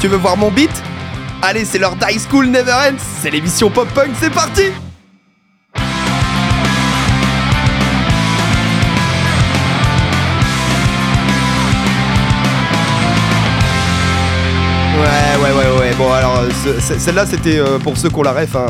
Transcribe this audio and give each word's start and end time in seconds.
Tu 0.00 0.08
veux 0.08 0.16
voir 0.16 0.36
mon 0.36 0.50
beat 0.50 0.70
Allez, 1.42 1.64
c'est 1.64 1.78
leur 1.78 1.96
Die 1.96 2.18
School 2.18 2.46
Never 2.48 2.72
Ends, 2.72 2.98
c'est 3.20 3.30
l'émission 3.30 3.70
Pop 3.70 3.88
Punk, 3.94 4.10
c'est 4.20 4.30
parti 4.32 4.64
Ouais, 14.98 15.42
ouais, 15.42 15.52
ouais, 15.56 15.78
ouais. 15.78 15.94
Bon, 15.96 16.12
alors, 16.12 16.38
euh, 16.38 16.48
ce- 16.64 16.80
ce- 16.80 16.98
celle-là, 16.98 17.24
c'était 17.26 17.58
euh, 17.58 17.78
pour 17.78 17.96
ceux 17.96 18.08
qui 18.10 18.16
ont 18.16 18.22
la 18.22 18.32
ref. 18.32 18.54
Hein. 18.56 18.66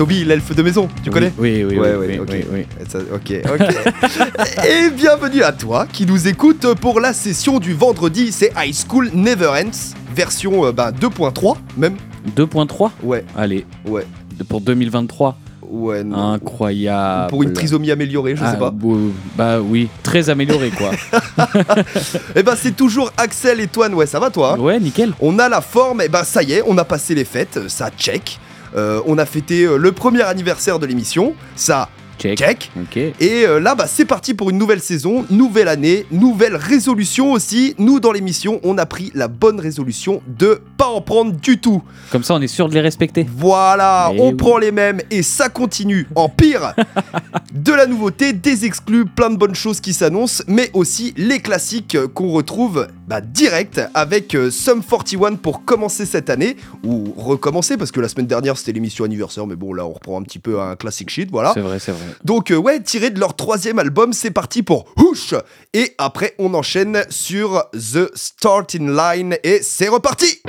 Euh, 0.00 0.04
Toby, 0.04 0.24
l'elfe 0.24 0.54
de 0.54 0.62
maison, 0.62 0.88
tu 1.04 1.10
connais 1.10 1.32
Oui, 1.38 1.62
oui, 1.64 1.76
oui. 1.76 1.78
Ouais, 1.78 1.94
oui, 1.94 2.06
ouais, 2.06 2.18
oui, 2.18 2.18
ok. 2.20 2.28
oui, 2.32 2.44
oui. 2.52 2.84
Ça- 2.88 2.98
ok, 2.98 3.60
ok. 3.60 4.64
Et 4.66 4.90
bienvenue 4.90 5.42
à 5.42 5.52
toi 5.52 5.86
qui 5.92 6.06
nous 6.06 6.26
écoute 6.28 6.66
pour 6.80 7.00
la 7.00 7.12
session 7.12 7.58
du 7.58 7.74
vendredi. 7.74 8.32
C'est 8.32 8.52
High 8.56 8.74
School 8.74 9.10
Never 9.12 9.48
Ends, 9.48 9.94
version 10.14 10.64
euh, 10.64 10.72
ben, 10.72 10.90
2.3 10.90 11.56
même. 11.76 11.96
2.3 12.36 12.90
Ouais, 13.02 13.24
Allez, 13.36 13.66
ouais, 13.86 14.06
pour 14.48 14.60
2023. 14.62 15.38
ouais. 15.70 16.02
non. 16.04 16.32
Incroyable. 16.32 17.28
Pour 17.30 17.42
une 17.42 17.52
trisomie 17.52 17.90
améliorée, 17.90 18.36
je 18.36 18.42
Ah, 18.44 18.52
sais 18.52 18.58
pas. 18.58 18.70
bo- 18.70 19.12
Bah 19.36 19.60
oui, 19.60 19.88
très 20.02 20.28
amélioré 20.30 20.70
quoi. 20.70 20.90
Et 22.36 22.42
ben 22.42 22.54
c'est 22.56 22.74
toujours 22.76 23.12
Axel 23.16 23.60
et 23.60 23.66
Toine, 23.68 23.94
ouais, 23.94 24.06
ça 24.06 24.18
va 24.18 24.30
toi 24.30 24.54
hein? 24.56 24.60
Ouais, 24.60 24.78
nickel. 24.80 25.12
On 25.20 25.38
a 25.38 25.48
la 25.48 25.60
forme, 25.60 26.00
et 26.00 26.08
ben 26.08 26.24
ça 26.24 26.42
y 26.42 26.52
est, 26.52 26.62
on 26.66 26.76
a 26.78 26.84
passé 26.84 27.14
les 27.14 27.24
fêtes, 27.24 27.56
euh, 27.58 27.68
ça 27.68 27.90
check. 27.96 28.38
Euh, 28.76 29.00
on 29.06 29.18
a 29.18 29.26
fêté 29.26 29.64
euh, 29.64 29.76
le 29.76 29.92
premier 29.92 30.22
anniversaire 30.22 30.78
de 30.78 30.86
l'émission, 30.86 31.34
ça 31.56 31.88
Check. 32.20 32.70
Et 33.18 33.46
euh, 33.46 33.60
là, 33.60 33.74
bah, 33.74 33.86
c'est 33.86 34.04
parti 34.04 34.34
pour 34.34 34.50
une 34.50 34.58
nouvelle 34.58 34.80
saison, 34.80 35.24
nouvelle 35.30 35.68
année, 35.68 36.04
nouvelle 36.10 36.54
résolution 36.54 37.32
aussi. 37.32 37.74
Nous, 37.78 37.98
dans 37.98 38.12
l'émission, 38.12 38.60
on 38.62 38.76
a 38.76 38.84
pris 38.84 39.10
la 39.14 39.28
bonne 39.28 39.58
résolution 39.58 40.20
de 40.26 40.60
pas 40.76 40.88
en 40.88 41.00
prendre 41.00 41.32
du 41.32 41.58
tout. 41.58 41.82
Comme 42.10 42.22
ça, 42.22 42.34
on 42.34 42.42
est 42.42 42.46
sûr 42.46 42.68
de 42.68 42.74
les 42.74 42.80
respecter. 42.80 43.26
Voilà, 43.36 44.12
on 44.18 44.30
oui. 44.30 44.34
prend 44.34 44.58
les 44.58 44.72
mêmes 44.72 45.00
et 45.10 45.22
ça 45.22 45.48
continue 45.48 46.06
en 46.14 46.28
pire. 46.28 46.74
de 47.54 47.72
la 47.72 47.86
nouveauté, 47.86 48.32
des 48.34 48.66
exclus, 48.66 49.06
plein 49.06 49.30
de 49.30 49.36
bonnes 49.36 49.54
choses 49.54 49.80
qui 49.80 49.94
s'annoncent, 49.94 50.44
mais 50.46 50.70
aussi 50.74 51.14
les 51.16 51.40
classiques 51.40 51.96
qu'on 52.14 52.32
retrouve 52.32 52.86
bah, 53.10 53.20
direct 53.20 53.80
avec 53.92 54.36
euh, 54.36 54.52
Sum 54.52 54.84
41 54.84 55.34
pour 55.34 55.64
commencer 55.64 56.06
cette 56.06 56.30
année, 56.30 56.56
ou 56.84 57.12
recommencer, 57.16 57.76
parce 57.76 57.90
que 57.90 57.98
la 57.98 58.08
semaine 58.08 58.28
dernière 58.28 58.56
c'était 58.56 58.70
l'émission 58.70 59.04
anniversaire, 59.04 59.48
mais 59.48 59.56
bon 59.56 59.74
là 59.74 59.84
on 59.84 59.90
reprend 59.94 60.20
un 60.20 60.22
petit 60.22 60.38
peu 60.38 60.60
un 60.60 60.76
classic 60.76 61.10
shit, 61.10 61.28
voilà. 61.28 61.50
C'est 61.52 61.60
vrai, 61.60 61.80
c'est 61.80 61.90
vrai. 61.90 62.04
Donc 62.22 62.52
euh, 62.52 62.56
ouais, 62.56 62.80
tiré 62.80 63.10
de 63.10 63.18
leur 63.18 63.34
troisième 63.34 63.80
album, 63.80 64.12
c'est 64.12 64.30
parti 64.30 64.62
pour 64.62 64.84
Hoosh 64.96 65.34
Et 65.74 65.92
après, 65.98 66.36
on 66.38 66.54
enchaîne 66.54 67.02
sur 67.10 67.64
The 67.72 68.12
Starting 68.14 68.94
Line 68.94 69.36
et 69.42 69.58
c'est 69.60 69.88
reparti 69.88 70.40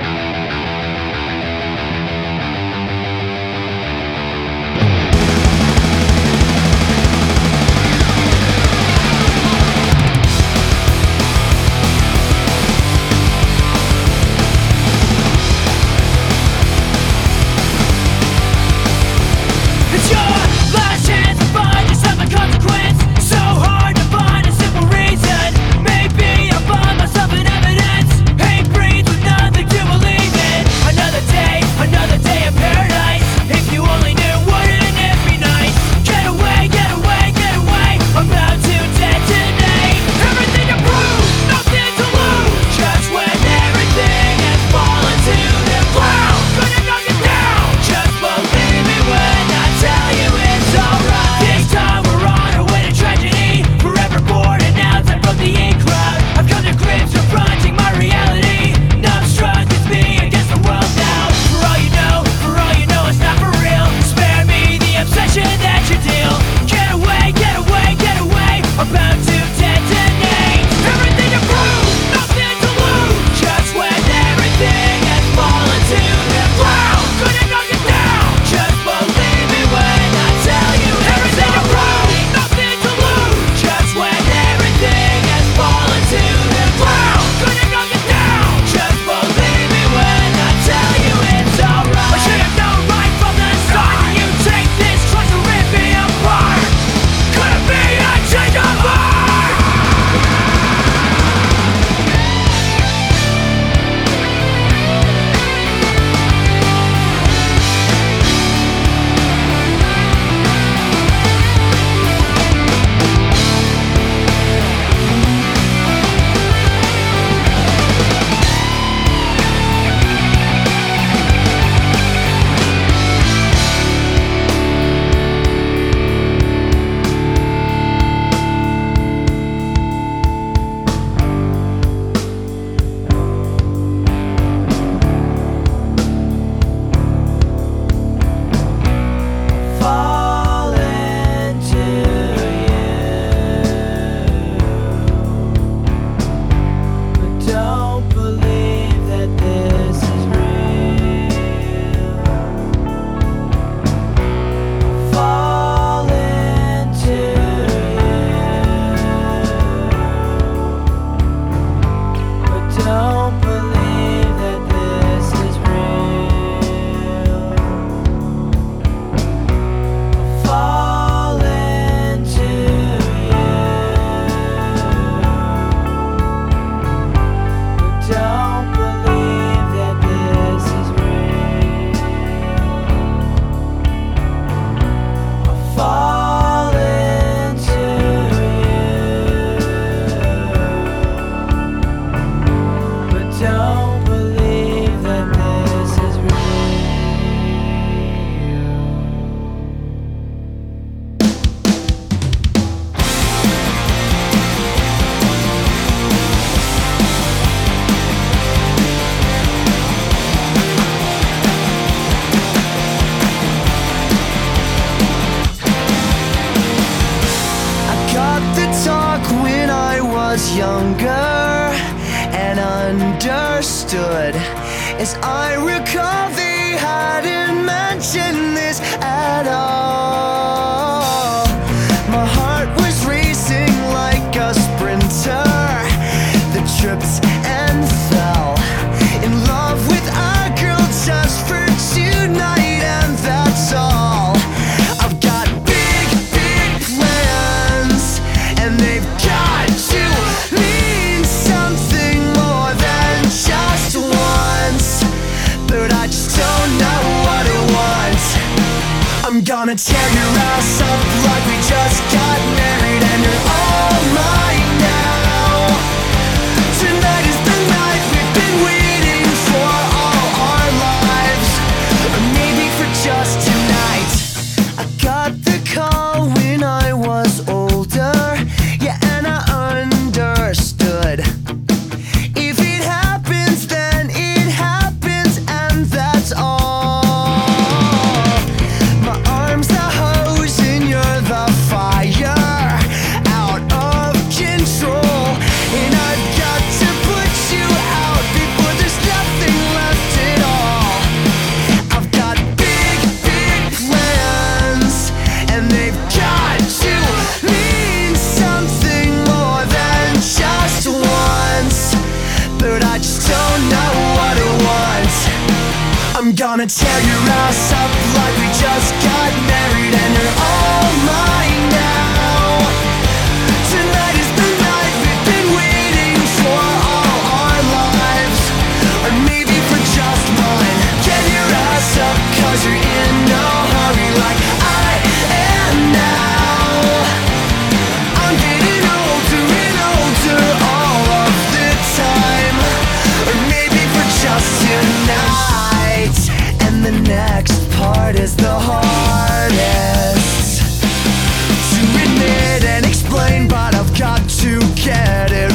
got 354.02 354.28
to 354.28 354.58
get 354.74 355.30
it 355.30 355.51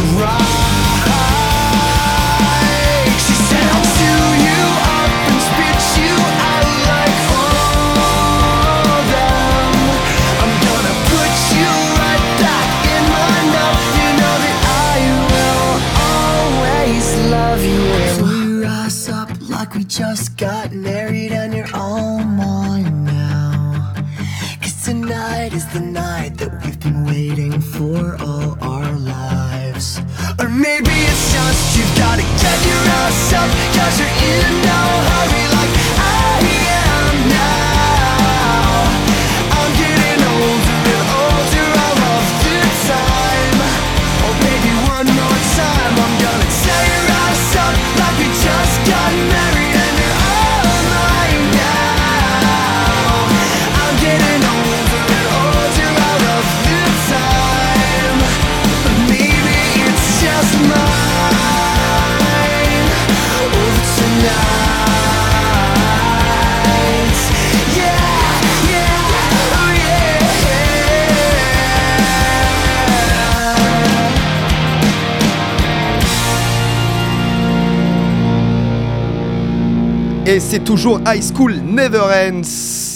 Et 80.38 80.40
c'est 80.40 80.64
toujours 80.64 81.00
High 81.08 81.24
School 81.34 81.56
Never 81.66 81.98
Ends, 82.00 82.42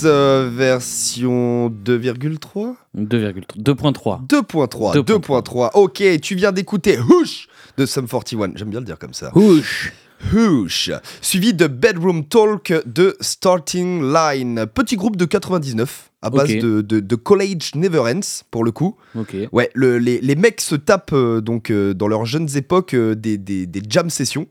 euh, 0.05 0.47
version 0.53 1.69
2,3 1.69 2.75
2,3. 2.95 3.55
2.3. 3.57 4.27
2.3, 4.27 4.93
2.3. 4.93 5.41
2.3. 5.41 5.69
Ok, 5.73 6.03
tu 6.21 6.35
viens 6.35 6.51
d'écouter 6.51 6.99
Hush 6.99 7.47
de 7.77 7.87
Sum 7.87 8.07
41. 8.07 8.51
J'aime 8.53 8.69
bien 8.69 8.79
le 8.79 8.85
dire 8.85 8.99
comme 8.99 9.15
ça. 9.15 9.35
Ouch. 9.35 9.91
Hush. 10.31 10.91
Suivi 11.21 11.55
de 11.55 11.65
Bedroom 11.65 12.25
Talk 12.25 12.73
de 12.85 13.17
Starting 13.21 14.03
Line. 14.13 14.67
Petit 14.71 14.95
groupe 14.95 15.15
de 15.15 15.25
99 15.25 16.11
à 16.21 16.29
base 16.29 16.49
de, 16.59 16.81
de- 16.81 16.99
de 16.99 17.15
College 17.15 17.71
Never 17.73 18.01
Ends 18.01 18.43
pour 18.51 18.63
le 18.63 18.71
coup. 18.71 18.97
Ok. 19.17 19.35
Ouais, 19.51 19.71
le- 19.73 19.97
les, 19.97 20.21
les 20.21 20.35
mecs 20.35 20.61
se 20.61 20.75
tapent 20.75 21.09
euh, 21.13 21.41
donc 21.41 21.71
euh, 21.71 21.95
dans 21.95 22.07
leurs 22.07 22.27
jeunes 22.27 22.55
époques 22.55 22.93
euh, 22.93 23.15
des, 23.15 23.39
des- 23.39 23.65
des 23.65 23.81
jam 23.89 24.11
sessions. 24.11 24.45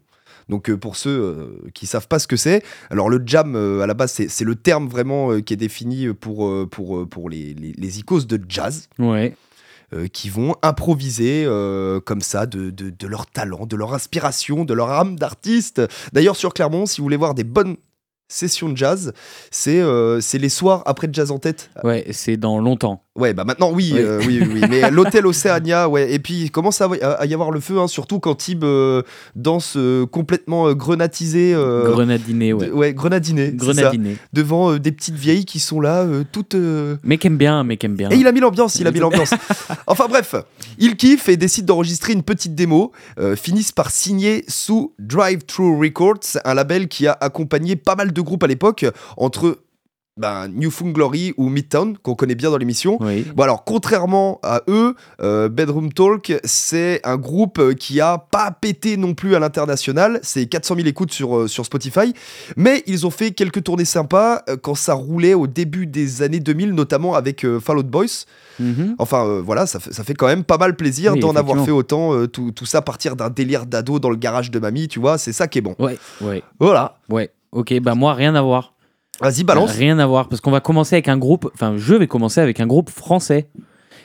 Donc 0.51 0.69
euh, 0.69 0.77
pour 0.77 0.97
ceux 0.97 1.11
euh, 1.11 1.71
qui 1.73 1.87
savent 1.87 2.09
pas 2.09 2.19
ce 2.19 2.27
que 2.27 2.37
c'est, 2.37 2.63
alors 2.91 3.09
le 3.09 3.23
jam 3.25 3.55
euh, 3.57 3.81
à 3.81 3.87
la 3.87 3.95
base 3.95 4.13
c'est 4.29 4.45
le 4.45 4.55
terme 4.57 4.89
vraiment 4.89 5.41
qui 5.41 5.55
est 5.55 5.57
défini 5.57 6.13
pour, 6.13 6.53
pour, 6.69 7.09
pour 7.09 7.31
les, 7.31 7.55
les, 7.55 7.73
les 7.73 7.99
icônes 8.01 8.25
de 8.25 8.41
jazz 8.49 8.89
Ouais. 8.99 9.35
euh, 9.95 10.07
qui 10.09 10.29
vont 10.29 10.55
improviser 10.63 11.45
euh, 11.47 12.01
comme 12.01 12.21
ça 12.21 12.47
de, 12.47 12.71
de, 12.71 12.91
de 12.91 13.07
leur 13.07 13.27
talent, 13.27 13.65
de 13.67 13.77
leur 13.77 13.95
inspiration, 13.95 14.65
de 14.65 14.75
leur 14.75 14.91
âme 14.91 15.17
d'artiste. 15.17 15.81
D'ailleurs 16.13 16.37
sur 16.37 16.53
Clermont, 16.53 16.87
si 16.87 16.99
vous 17.01 17.05
voulez 17.05 17.17
voir 17.17 17.35
des 17.35 17.45
bonnes 17.45 17.77
sessions 18.29 18.69
de 18.69 18.77
jazz, 18.77 19.13
c'est 19.51 19.81
euh, 19.81 20.21
c'est 20.21 20.39
les 20.39 20.49
soirs 20.49 20.83
après 20.87 21.09
Jazz 21.13 21.31
en 21.33 21.39
tête. 21.39 21.71
Ouais, 21.83 22.07
c'est 22.13 22.37
dans 22.37 22.61
longtemps. 22.61 23.03
Ouais, 23.21 23.35
bah 23.35 23.45
maintenant, 23.45 23.71
oui, 23.73 23.91
Oui. 23.95 24.01
euh, 24.01 24.21
oui, 24.27 24.41
oui, 24.43 24.49
oui. 24.55 24.61
Mais 24.69 24.91
l'hôtel 24.91 25.27
Océania, 25.27 25.89
ouais. 25.89 26.13
Et 26.13 26.19
puis, 26.19 26.43
il 26.45 26.51
commence 26.51 26.81
à, 26.81 26.89
à 27.19 27.27
y 27.27 27.35
avoir 27.35 27.51
le 27.51 27.61
feu, 27.61 27.79
hein, 27.79 27.87
surtout 27.87 28.19
quand 28.19 28.35
Tib 28.35 28.65
euh, 28.65 29.03
danse 29.37 29.75
euh, 29.77 30.07
complètement 30.07 30.73
grenatisé. 30.73 31.53
Grenadiné, 31.55 32.53
ouais. 32.53 32.67
de- 32.67 32.73
ouais, 32.73 32.95
grenadiné. 32.95 33.55
c'est 33.59 33.67
ça, 33.67 33.73
Grenadiné. 33.83 34.17
devant 34.33 34.77
des 34.79 34.93
petites 34.93 35.15
vieilles 35.17 35.45
qui 35.45 35.61
sont 35.61 35.81
là, 35.81 36.07
toutes. 36.33 36.55
euh, 36.55 36.97
Mec 37.05 37.25
aime 37.25 37.37
bien, 37.37 37.63
mec 37.65 37.85
aime 37.85 37.95
bien. 37.95 38.11
Et 38.11 38.17
il 38.17 38.27
a 38.27 38.33
mis 38.33 38.41
l'ambiance, 38.41 38.77
il 38.77 38.87
a 38.87 38.91
mis 38.91 38.99
l'ambiance. 39.01 39.31
enfin 39.87 40.07
bref, 40.09 40.35
il 40.79 40.97
kiffe 40.97 41.29
et 41.29 41.37
décide 41.37 41.67
d'enregistrer 41.67 42.13
une 42.13 42.23
petite 42.23 42.55
démo. 42.55 42.93
finissent 43.37 43.73
par 43.73 43.91
signer 43.91 44.45
sous 44.49 44.93
Drive 44.99 45.45
Thru 45.47 45.79
Records, 45.79 46.39
un 46.45 46.55
label 46.55 46.89
qui 46.89 47.07
a 47.07 47.17
accompagné 47.21 47.77
pas 47.77 47.97
mal 47.97 48.13
de 48.13 48.21
groupes 48.21 48.43
à 48.45 48.47
l'époque, 48.47 48.87
entre 49.17 49.59
ben, 50.21 50.49
New 50.49 50.71
Found 50.71 50.93
Glory 50.93 51.33
ou 51.39 51.49
Midtown, 51.49 51.97
qu'on 51.99 52.15
connaît 52.15 52.35
bien 52.35 52.51
dans 52.51 52.59
l'émission. 52.59 52.99
Oui. 53.01 53.25
Bon 53.35 53.43
alors, 53.43 53.65
contrairement 53.65 54.39
à 54.43 54.61
eux, 54.69 54.95
euh, 55.23 55.49
Bedroom 55.49 55.93
Talk, 55.93 56.35
c'est 56.45 57.01
un 57.05 57.17
groupe 57.17 57.59
euh, 57.59 57.73
qui 57.73 58.01
a 58.01 58.19
pas 58.19 58.51
pété 58.51 58.97
non 58.99 59.15
plus 59.15 59.35
à 59.35 59.39
l'international. 59.39 60.21
C'est 60.23 60.47
400 60.47 60.77
000 60.77 60.87
écoutes 60.89 61.13
sur, 61.13 61.37
euh, 61.37 61.49
sur 61.49 61.65
Spotify. 61.65 62.13
Mais 62.57 62.83
ils 62.87 63.07
ont 63.07 63.11
fait 63.11 63.31
quelques 63.31 63.65
tournées 63.65 63.85
sympas 63.87 64.43
euh, 64.49 64.57
quand 64.61 64.75
ça 64.75 64.95
roulait 64.95 65.35
au 65.35 65.47
début 65.47 65.87
des 65.87 66.23
années 66.23 66.41
2000, 66.41 66.75
notamment 66.75 67.15
avec 67.15 67.47
Fall 67.61 67.79
Out 67.79 67.87
Boys. 67.89 68.25
Mhm. 68.59 68.97
Enfin 68.99 69.41
voilà, 69.41 69.67
ça 69.67 69.81
fait, 69.81 69.93
ça 69.93 70.05
fait 70.05 70.13
quand 70.15 70.27
même 70.27 70.45
pas 70.45 70.59
mal 70.59 70.77
plaisir 70.77 71.15
Oui, 71.15 71.21
d'en 71.21 71.35
avoir 71.35 71.65
fait 71.65 71.71
autant. 71.71 72.27
tout, 72.27 72.51
tout 72.53 72.67
ça 72.67 72.83
partir 72.83 73.17
d'un 73.17 73.31
délire 73.31 73.65
d'ado 73.65 73.99
dans 73.99 74.11
le 74.11 74.17
garage 74.17 74.51
de 74.51 74.59
mamie, 74.59 74.87
tu 74.89 75.01
vois, 75.01 75.17
c'est 75.17 75.33
ça 75.33 75.49
qui 75.49 75.59
est 75.59 75.63
bon. 75.63 75.75
Ouais, 75.79 75.99
ouais, 76.21 76.43
Voilà. 76.59 76.99
ouais. 77.09 77.31
Ok, 77.53 77.73
bah 77.81 77.95
moi, 77.95 78.15
rien 78.15 78.35
à 78.35 78.43
voir. 78.43 78.75
Vas-y, 79.21 79.45
balance. 79.45 79.73
Rien 79.73 79.99
à 79.99 80.07
voir, 80.07 80.29
parce 80.29 80.41
qu'on 80.41 80.51
va 80.51 80.61
commencer 80.61 80.95
avec 80.97 81.09
un 81.09 81.19
groupe, 81.19 81.51
enfin, 81.55 81.75
je 81.77 81.95
vais 81.95 82.07
commencer 82.07 82.41
avec 82.41 82.61
un 82.61 82.67
groupe 82.67 82.91
français 82.91 83.49
qui 83.55 83.61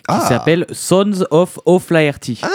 Ah. 0.07 0.25
s'appelle 0.27 0.65
Sons 0.71 1.25
of 1.31 1.59
O'Flaherty. 1.65 2.41
Ah 2.43 2.47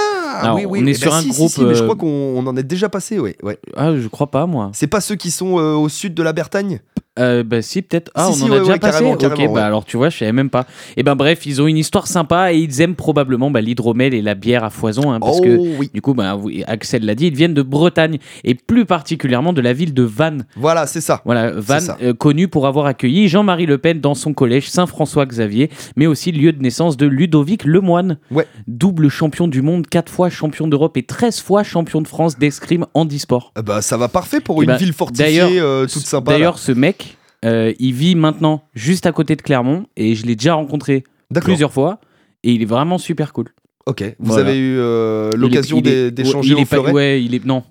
Alors, 0.43 0.57
oui, 0.57 0.65
oui. 0.67 0.81
on 0.83 0.87
est 0.87 0.91
eh 0.91 0.95
sur 0.95 1.11
ben, 1.11 1.17
un 1.19 1.21
si, 1.23 1.29
groupe, 1.31 1.51
si, 1.51 1.63
mais 1.65 1.75
je 1.75 1.81
euh, 1.81 1.85
crois 1.85 1.97
qu'on 1.97 2.07
on 2.37 2.47
en 2.47 2.57
est 2.57 2.63
déjà 2.63 2.89
passé, 2.89 3.19
ouais. 3.19 3.37
ouais. 3.43 3.59
Ah, 3.77 3.95
je 3.97 4.09
crois 4.09 4.31
pas, 4.31 4.47
moi. 4.47 4.71
C'est 4.75 4.87
pas 4.87 5.01
ceux 5.01 5.17
qui 5.17 5.31
sont 5.31 5.59
euh, 5.59 5.75
au 5.75 5.89
sud 5.89 6.15
de 6.15 6.23
la 6.23 6.33
Bretagne? 6.33 6.81
Euh, 7.19 7.43
bah 7.43 7.61
si, 7.61 7.83
peut-être. 7.83 8.11
Ah, 8.15 8.31
Si, 8.33 8.41
on 8.41 8.47
en 8.47 8.49
a 8.49 8.53
ouais, 8.55 8.61
déjà 8.61 8.73
ouais, 8.75 8.79
passé 8.79 9.05
carrément, 9.19 9.49
Ok, 9.49 9.53
bah 9.55 9.67
alors 9.67 9.85
tu 9.85 9.97
vois, 9.97 10.09
je 10.11 10.19
savais 10.19 10.33
même 10.33 10.49
pas. 10.49 10.65
Et 10.97 11.03
ben 11.03 11.17
bref, 11.17 11.45
ils 11.45 11.61
ont 11.61 11.67
une 11.67 11.77
histoire 11.77 12.07
sympa 12.07 12.53
et 12.53 12.59
ils 12.59 12.81
aiment 12.81 12.95
probablement 12.95 13.51
bah, 13.51 13.61
l'hydromel 13.61 14.15
et 14.15 14.23
la 14.23 14.35
bière 14.37 14.63
à 14.63 14.71
foison, 14.71 15.11
hein, 15.11 15.19
parce 15.21 15.39
Oh 15.41 15.43
que 15.43 15.57
oui. 15.79 15.91
du 15.93 16.01
coup, 16.01 16.15
bah, 16.15 16.39
Axel 16.67 17.05
l'a 17.05 17.17
dit, 17.17 17.27
ils 17.27 17.35
viennent 17.35 17.53
de 17.53 17.63
Bretagne 17.63 18.19
et 18.45 18.55
plus 18.55 18.87
particulièrement 18.87 19.53
de 19.53 19.61
la 19.61 19.73
ville 19.73 19.93
de 19.93 20.05
Vannes. 20.05 20.47
Voilà, 20.57 20.87
c'est 20.87 21.01
ça. 21.01 21.21
Voilà, 21.25 21.51
Vannes, 21.51 21.95
euh, 22.01 22.15
connu 22.15 22.47
pour 22.47 22.67
avoir 22.69 22.87
accueilli 22.87 23.29
Jean-Marie 23.29 23.67
Le 23.67 23.79
Pen 23.79 24.01
dans 24.01 24.15
son 24.15 24.33
collège 24.33 24.71
Saint-François-Xavier, 24.71 25.69
mais 25.97 26.07
aussi 26.07 26.31
lieu 26.33 26.53
de 26.53 26.63
naissance 26.63 26.97
de 26.97 27.07
Ludovic 27.07 27.65
Lemoine, 27.65 28.19
Ouais. 28.31 28.47
double 28.69 29.09
champion 29.09 29.49
du 29.49 29.63
monde, 29.63 29.89
4 29.89 30.11
fois 30.11 30.20
champion 30.29 30.69
d'Europe 30.69 30.97
et 30.99 31.03
13 31.05 31.41
fois 31.41 31.63
champion 31.63 32.03
de 32.03 32.09
France 32.09 32.39
d'escrime 32.39 32.85
handisport. 32.93 33.53
Ah 33.55 33.63
Bah 33.63 33.81
ça 33.81 33.97
va 33.97 34.09
parfait 34.09 34.41
pour 34.41 34.61
Eh 34.61 34.65
une 34.65 34.73
ben, 34.73 34.77
ville 34.77 34.93
fortifiée 34.93 35.61
euh, 35.61 35.87
toute 35.87 36.05
sympa. 36.07 36.33
D'ailleurs, 36.33 36.59
ce 36.59 36.73
mec, 36.73 37.17
euh, 37.45 37.73
il 37.79 37.95
vit 37.95 38.15
maintenant 38.17 38.65
juste 38.75 39.07
à 39.07 39.13
côté 39.13 39.37
de 39.37 39.43
Clermont 39.43 39.87
et 39.97 40.15
je 40.15 40.27
l'ai 40.27 40.37
déjà 40.37 40.55
rencontré 40.55 41.05
plusieurs 41.41 41.73
fois 41.73 42.01
et 42.43 42.53
il 42.53 42.61
est 42.63 42.67
vraiment 42.67 42.99
super 42.99 43.33
cool. 43.33 43.49
Ok. 43.87 44.03
Vous 44.19 44.33
Voilà. 44.33 44.49
avez 44.51 44.59
eu 44.59 44.77
euh, 44.79 45.31
est- 45.33 45.37
l'occasion 45.37 45.79
est- 45.79 46.11
d'échanger 46.11 46.51
est 46.53 46.55
au 46.55 46.59
pas- 46.59 46.65
fleuret? 46.67 46.93
Ouais, 46.93 47.23
il 47.23 47.35
est 47.35 47.45
non. 47.47 47.63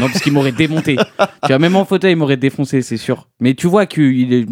Non, 0.00 0.08
parce 0.08 0.20
qu'il 0.20 0.32
m'aurait 0.32 0.52
démonté. 0.52 0.96
tu 0.96 1.48
vois, 1.48 1.58
même 1.58 1.76
en 1.76 1.84
fauteuil, 1.84 2.12
il 2.12 2.16
m'aurait 2.16 2.36
défoncé, 2.36 2.82
c'est 2.82 2.96
sûr. 2.96 3.28
Mais 3.40 3.54
tu 3.54 3.66
vois 3.66 3.86
qu'il 3.86 4.32
est... 4.32 4.46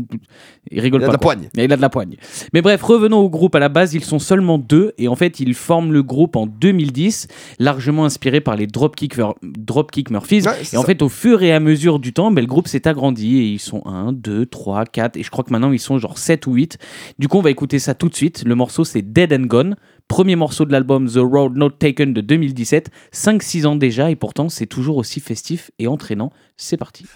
il 0.70 0.80
rigole 0.80 1.02
Il 1.02 1.04
a 1.04 1.06
pas. 1.06 1.12
de 1.12 1.12
la 1.14 1.18
poigne. 1.18 1.48
Il 1.56 1.72
a 1.72 1.76
de 1.76 1.80
la 1.82 1.88
poigne. 1.90 2.16
Mais 2.52 2.62
bref, 2.62 2.82
revenons 2.82 3.18
au 3.18 3.28
groupe. 3.30 3.54
À 3.54 3.58
la 3.58 3.68
base, 3.68 3.94
ils 3.94 4.04
sont 4.04 4.18
seulement 4.18 4.58
deux 4.58 4.92
et 4.98 5.08
en 5.08 5.16
fait, 5.16 5.40
ils 5.40 5.54
forment 5.54 5.92
le 5.92 6.02
groupe 6.02 6.36
en 6.36 6.46
2010, 6.46 7.28
largement 7.58 8.04
inspiré 8.04 8.40
par 8.40 8.56
les 8.56 8.66
Dropkick, 8.66 9.16
Mur- 9.16 9.34
Dropkick 9.42 10.10
Murphys. 10.10 10.42
Ouais, 10.46 10.62
et 10.72 10.76
en 10.76 10.82
fait, 10.82 11.02
au 11.02 11.08
fur 11.08 11.42
et 11.42 11.52
à 11.52 11.60
mesure 11.60 11.98
du 11.98 12.12
temps, 12.12 12.30
ben, 12.30 12.40
le 12.40 12.46
groupe 12.46 12.68
s'est 12.68 12.86
agrandi 12.88 13.38
et 13.38 13.44
ils 13.46 13.58
sont 13.60 13.82
1, 13.86 14.12
2, 14.12 14.46
3, 14.46 14.84
4 14.86 15.16
et 15.16 15.22
je 15.22 15.30
crois 15.30 15.44
que 15.44 15.50
maintenant 15.52 15.72
ils 15.72 15.78
sont 15.78 15.98
genre 15.98 16.18
7 16.18 16.46
ou 16.46 16.54
8. 16.54 16.78
Du 17.18 17.28
coup, 17.28 17.38
on 17.38 17.42
va 17.42 17.50
écouter 17.50 17.78
ça 17.78 17.94
tout 17.94 18.08
de 18.08 18.14
suite. 18.14 18.44
Le 18.46 18.54
morceau, 18.54 18.84
c'est 18.84 19.02
Dead 19.02 19.32
and 19.32 19.46
Gone. 19.46 19.76
Premier 20.08 20.36
morceau 20.36 20.64
de 20.64 20.72
l'album 20.72 21.08
The 21.08 21.18
Road 21.18 21.56
Not 21.56 21.70
Taken 21.70 22.12
de 22.12 22.20
2017. 22.20 22.90
5-6 23.12 23.66
ans 23.66 23.76
déjà 23.76 24.10
et 24.10 24.16
pourtant, 24.16 24.48
c'est 24.48 24.66
toujours 24.66 24.96
aussi 24.96 25.20
festif 25.20 25.70
et 25.78 25.86
entraînant. 25.86 26.30
C'est 26.56 26.76
parti. 26.76 27.06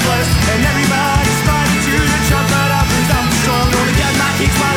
And 0.00 0.64
everybody's 0.64 1.40
to 1.84 1.94
strong. 3.44 3.66
Gonna 3.68 3.92
get 3.92 4.12
my 4.16 4.30
kicks 4.40 4.56
my 4.56 4.72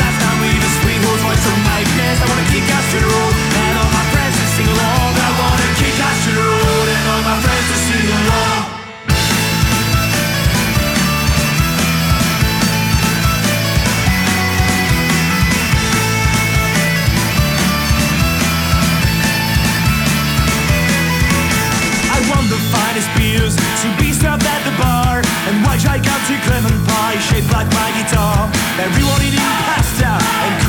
of 1.47 1.57
Mike's. 1.63 2.19
I 2.19 2.25
wanna 2.27 2.47
kick 2.51 2.67
the 2.91 2.99
road 3.07 3.35
and 3.63 3.73
all 3.79 3.91
my 3.93 4.03
friends 4.11 4.35
sing 4.55 4.67
along. 4.67 5.11
I 5.15 5.29
wanna 5.39 5.69
kick 5.79 5.95
road 6.35 6.87
and 6.91 7.03
all 7.07 7.23
my 7.23 7.37
friends 7.39 7.67
sing 7.87 8.09
along. 8.19 8.61
I 22.11 22.19
finest 22.75 23.09
beers 23.17 23.55
to 23.55 23.87
be 23.97 24.11
served 24.11 24.52
and 25.53 25.65
white 25.65 25.81
shake 25.81 26.41
Clement 26.45 26.87
pie 26.87 27.19
shaped 27.19 27.51
like 27.51 27.69
my 27.73 27.89
guitar. 27.97 28.49
Everyone 28.79 29.21
eating 29.21 29.39
pasta 29.39 30.62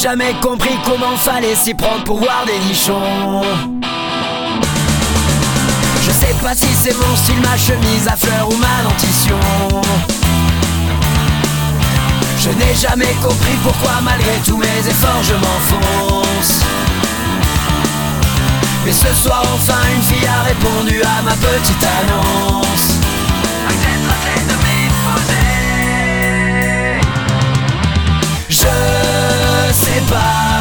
Jamais 0.00 0.34
compris 0.42 0.78
comment 0.84 1.16
fallait 1.16 1.56
s'y 1.56 1.72
prendre 1.72 2.04
pour 2.04 2.18
voir 2.18 2.44
des 2.46 2.58
nichons. 2.68 3.42
Je 6.02 6.10
sais 6.10 6.34
pas 6.42 6.54
si 6.54 6.68
c'est 6.74 6.94
mon 6.98 7.16
style, 7.16 7.40
ma 7.40 7.56
chemise 7.56 8.06
à 8.06 8.14
fleurs 8.14 8.48
ou 8.48 8.56
ma 8.56 8.88
dentition. 8.88 9.38
Je 12.38 12.50
n'ai 12.50 12.74
jamais 12.74 13.14
compris 13.22 13.56
pourquoi 13.62 13.92
malgré 14.02 14.32
tous 14.44 14.58
mes 14.58 14.78
efforts 14.86 15.22
je 15.22 15.34
m'enfonce. 15.34 16.60
Mais 18.84 18.92
ce 18.92 19.12
soir 19.14 19.42
enfin 19.54 19.80
une 19.96 20.02
fille 20.02 20.28
a 20.28 20.42
répondu 20.42 21.02
à 21.02 21.22
ma 21.22 21.32
petite 21.32 21.84
annonce. 22.00 22.66
Je 28.48 29.15
sais 29.76 30.02
pas 30.08 30.60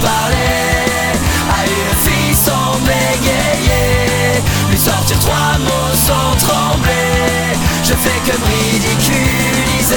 parler 0.00 1.12
à 1.56 1.60
une 1.66 1.96
fille 2.04 2.34
sans 2.34 2.78
bégayer, 2.80 4.42
lui 4.70 4.78
sortir 4.78 5.18
trois 5.18 5.58
mots 5.58 5.94
sans 5.94 6.36
trembler. 6.46 7.58
Je 7.84 7.92
fais 7.92 8.20
que 8.26 8.36
me 8.38 8.46
ridiculiser. 8.46 9.94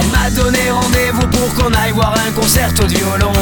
Elle 0.00 0.06
m'a 0.06 0.30
donné 0.30 0.70
rendez-vous 0.70 1.26
pour 1.28 1.54
qu'on 1.54 1.72
aille 1.74 1.92
voir 1.92 2.14
un 2.26 2.32
concerto 2.32 2.84
de 2.84 2.94
violon. 2.94 3.32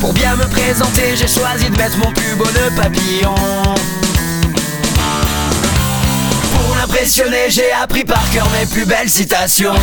Pour 0.00 0.12
bien 0.14 0.34
me 0.34 0.46
présenter, 0.48 1.14
j'ai 1.16 1.28
choisi 1.28 1.70
de 1.70 1.76
mettre 1.76 1.96
mon 1.98 2.10
plus 2.12 2.34
beau 2.34 2.46
nœud 2.46 2.72
papillon. 2.74 3.34
Pour 6.90 6.96
l'impressionner, 6.96 7.48
j'ai 7.48 7.70
appris 7.70 8.04
par 8.04 8.28
cœur 8.30 8.48
mes 8.50 8.66
plus 8.66 8.84
belles 8.84 9.08
citations. 9.08 9.74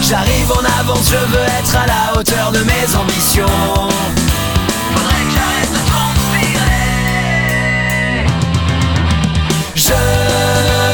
J'arrive 0.00 0.52
en 0.52 0.64
avance, 0.80 1.10
je 1.10 1.16
veux 1.16 1.44
être 1.58 1.76
à 1.76 1.86
la 1.86 2.16
hauteur 2.16 2.52
de 2.52 2.60
mes 2.60 2.94
ambitions. 2.94 3.46
Faudrait 4.94 5.24
que 5.24 5.32
j'arrête 5.34 5.72
de 5.72 5.78
transpirer. 5.90 6.86
Je 9.74 9.82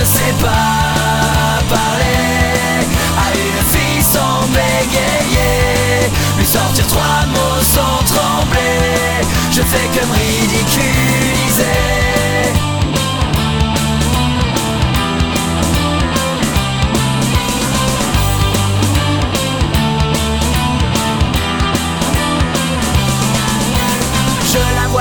sais 0.07 0.35
pas 0.41 1.61
parler 1.69 2.87
à 3.19 3.29
une 3.37 3.63
fille 3.69 4.03
sans 4.03 4.47
bégayer, 4.49 6.11
lui 6.39 6.47
sortir 6.47 6.87
trois 6.87 7.27
mots 7.27 7.63
sans 7.63 8.03
trembler. 8.07 9.21
Je 9.53 9.61
fais 9.61 9.89
que 9.93 10.07
me 10.07 10.15
ridiculiser. 10.15 12.08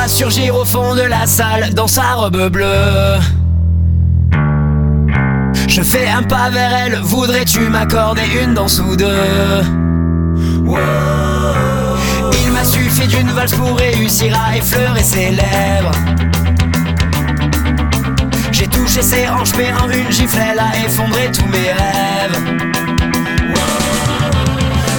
Surgir 0.07 0.55
au 0.55 0.65
fond 0.65 0.95
de 0.95 1.01
la 1.01 1.27
salle 1.27 1.73
dans 1.75 1.85
sa 1.85 2.13
robe 2.13 2.49
bleue. 2.49 3.19
Je 5.67 5.81
fais 5.83 6.07
un 6.07 6.23
pas 6.23 6.49
vers 6.49 6.73
elle, 6.73 6.99
voudrais-tu 7.03 7.59
m'accorder 7.69 8.23
une 8.41 8.55
danse 8.55 8.79
ou 8.79 8.95
deux? 8.95 9.61
Wow. 10.65 10.79
Il 12.43 12.51
m'a 12.51 12.63
suffi 12.63 13.05
d'une 13.07 13.29
valse 13.29 13.53
pour 13.53 13.77
réussir 13.77 14.35
à 14.39 14.57
effleurer 14.57 15.03
ses 15.03 15.29
lèvres. 15.29 15.91
J'ai 18.51 18.67
touché 18.67 19.03
ses 19.03 19.27
hanches, 19.29 19.53
mais 19.55 19.71
en 19.73 19.89
une 19.89 20.11
gifle, 20.11 20.39
elle 20.51 20.59
a 20.59 20.85
effondré 20.85 21.29
tous 21.31 21.45
mes 21.45 21.71
rêves. 21.73 22.37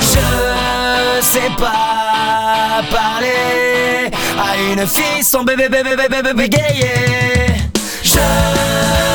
Je 0.01 1.27
sais 1.27 1.51
pas 1.59 2.83
parler 2.93 4.11
à 4.39 4.57
une 4.57 4.87
fille 4.87 5.23
sans 5.23 5.43
bébé 5.43 5.69
bébé 5.69 5.97
bébé 5.97 6.23
bébé 6.23 6.33
bégayer. 6.33 7.47
Je 8.03 8.27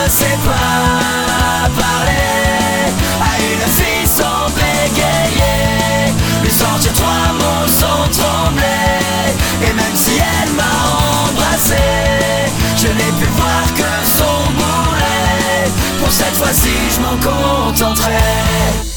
sais 0.09 0.38
pas 0.45 1.69
parler 1.79 2.91
à 3.21 3.31
une 3.51 3.67
fille 3.71 4.07
sans 4.07 4.49
bégayer. 4.57 6.13
Lui 6.43 6.51
sortir 6.51 6.93
trois 6.93 7.31
mots 7.39 7.67
sans 7.67 8.07
trembler. 8.17 9.31
Et 9.67 9.73
même 9.73 9.95
si 9.95 10.12
elle 10.17 10.53
m'a 10.53 10.73
embrassé, 11.29 11.83
je 12.77 12.88
n'ai 12.88 13.12
pu 13.19 13.25
voir 13.38 13.63
que 13.75 13.91
son 14.17 14.51
bourrelet. 14.57 15.71
Pour 15.99 16.12
cette 16.12 16.36
fois-ci, 16.36 16.73
je 16.95 16.99
m'en 17.01 17.17
contenterai. 17.17 18.92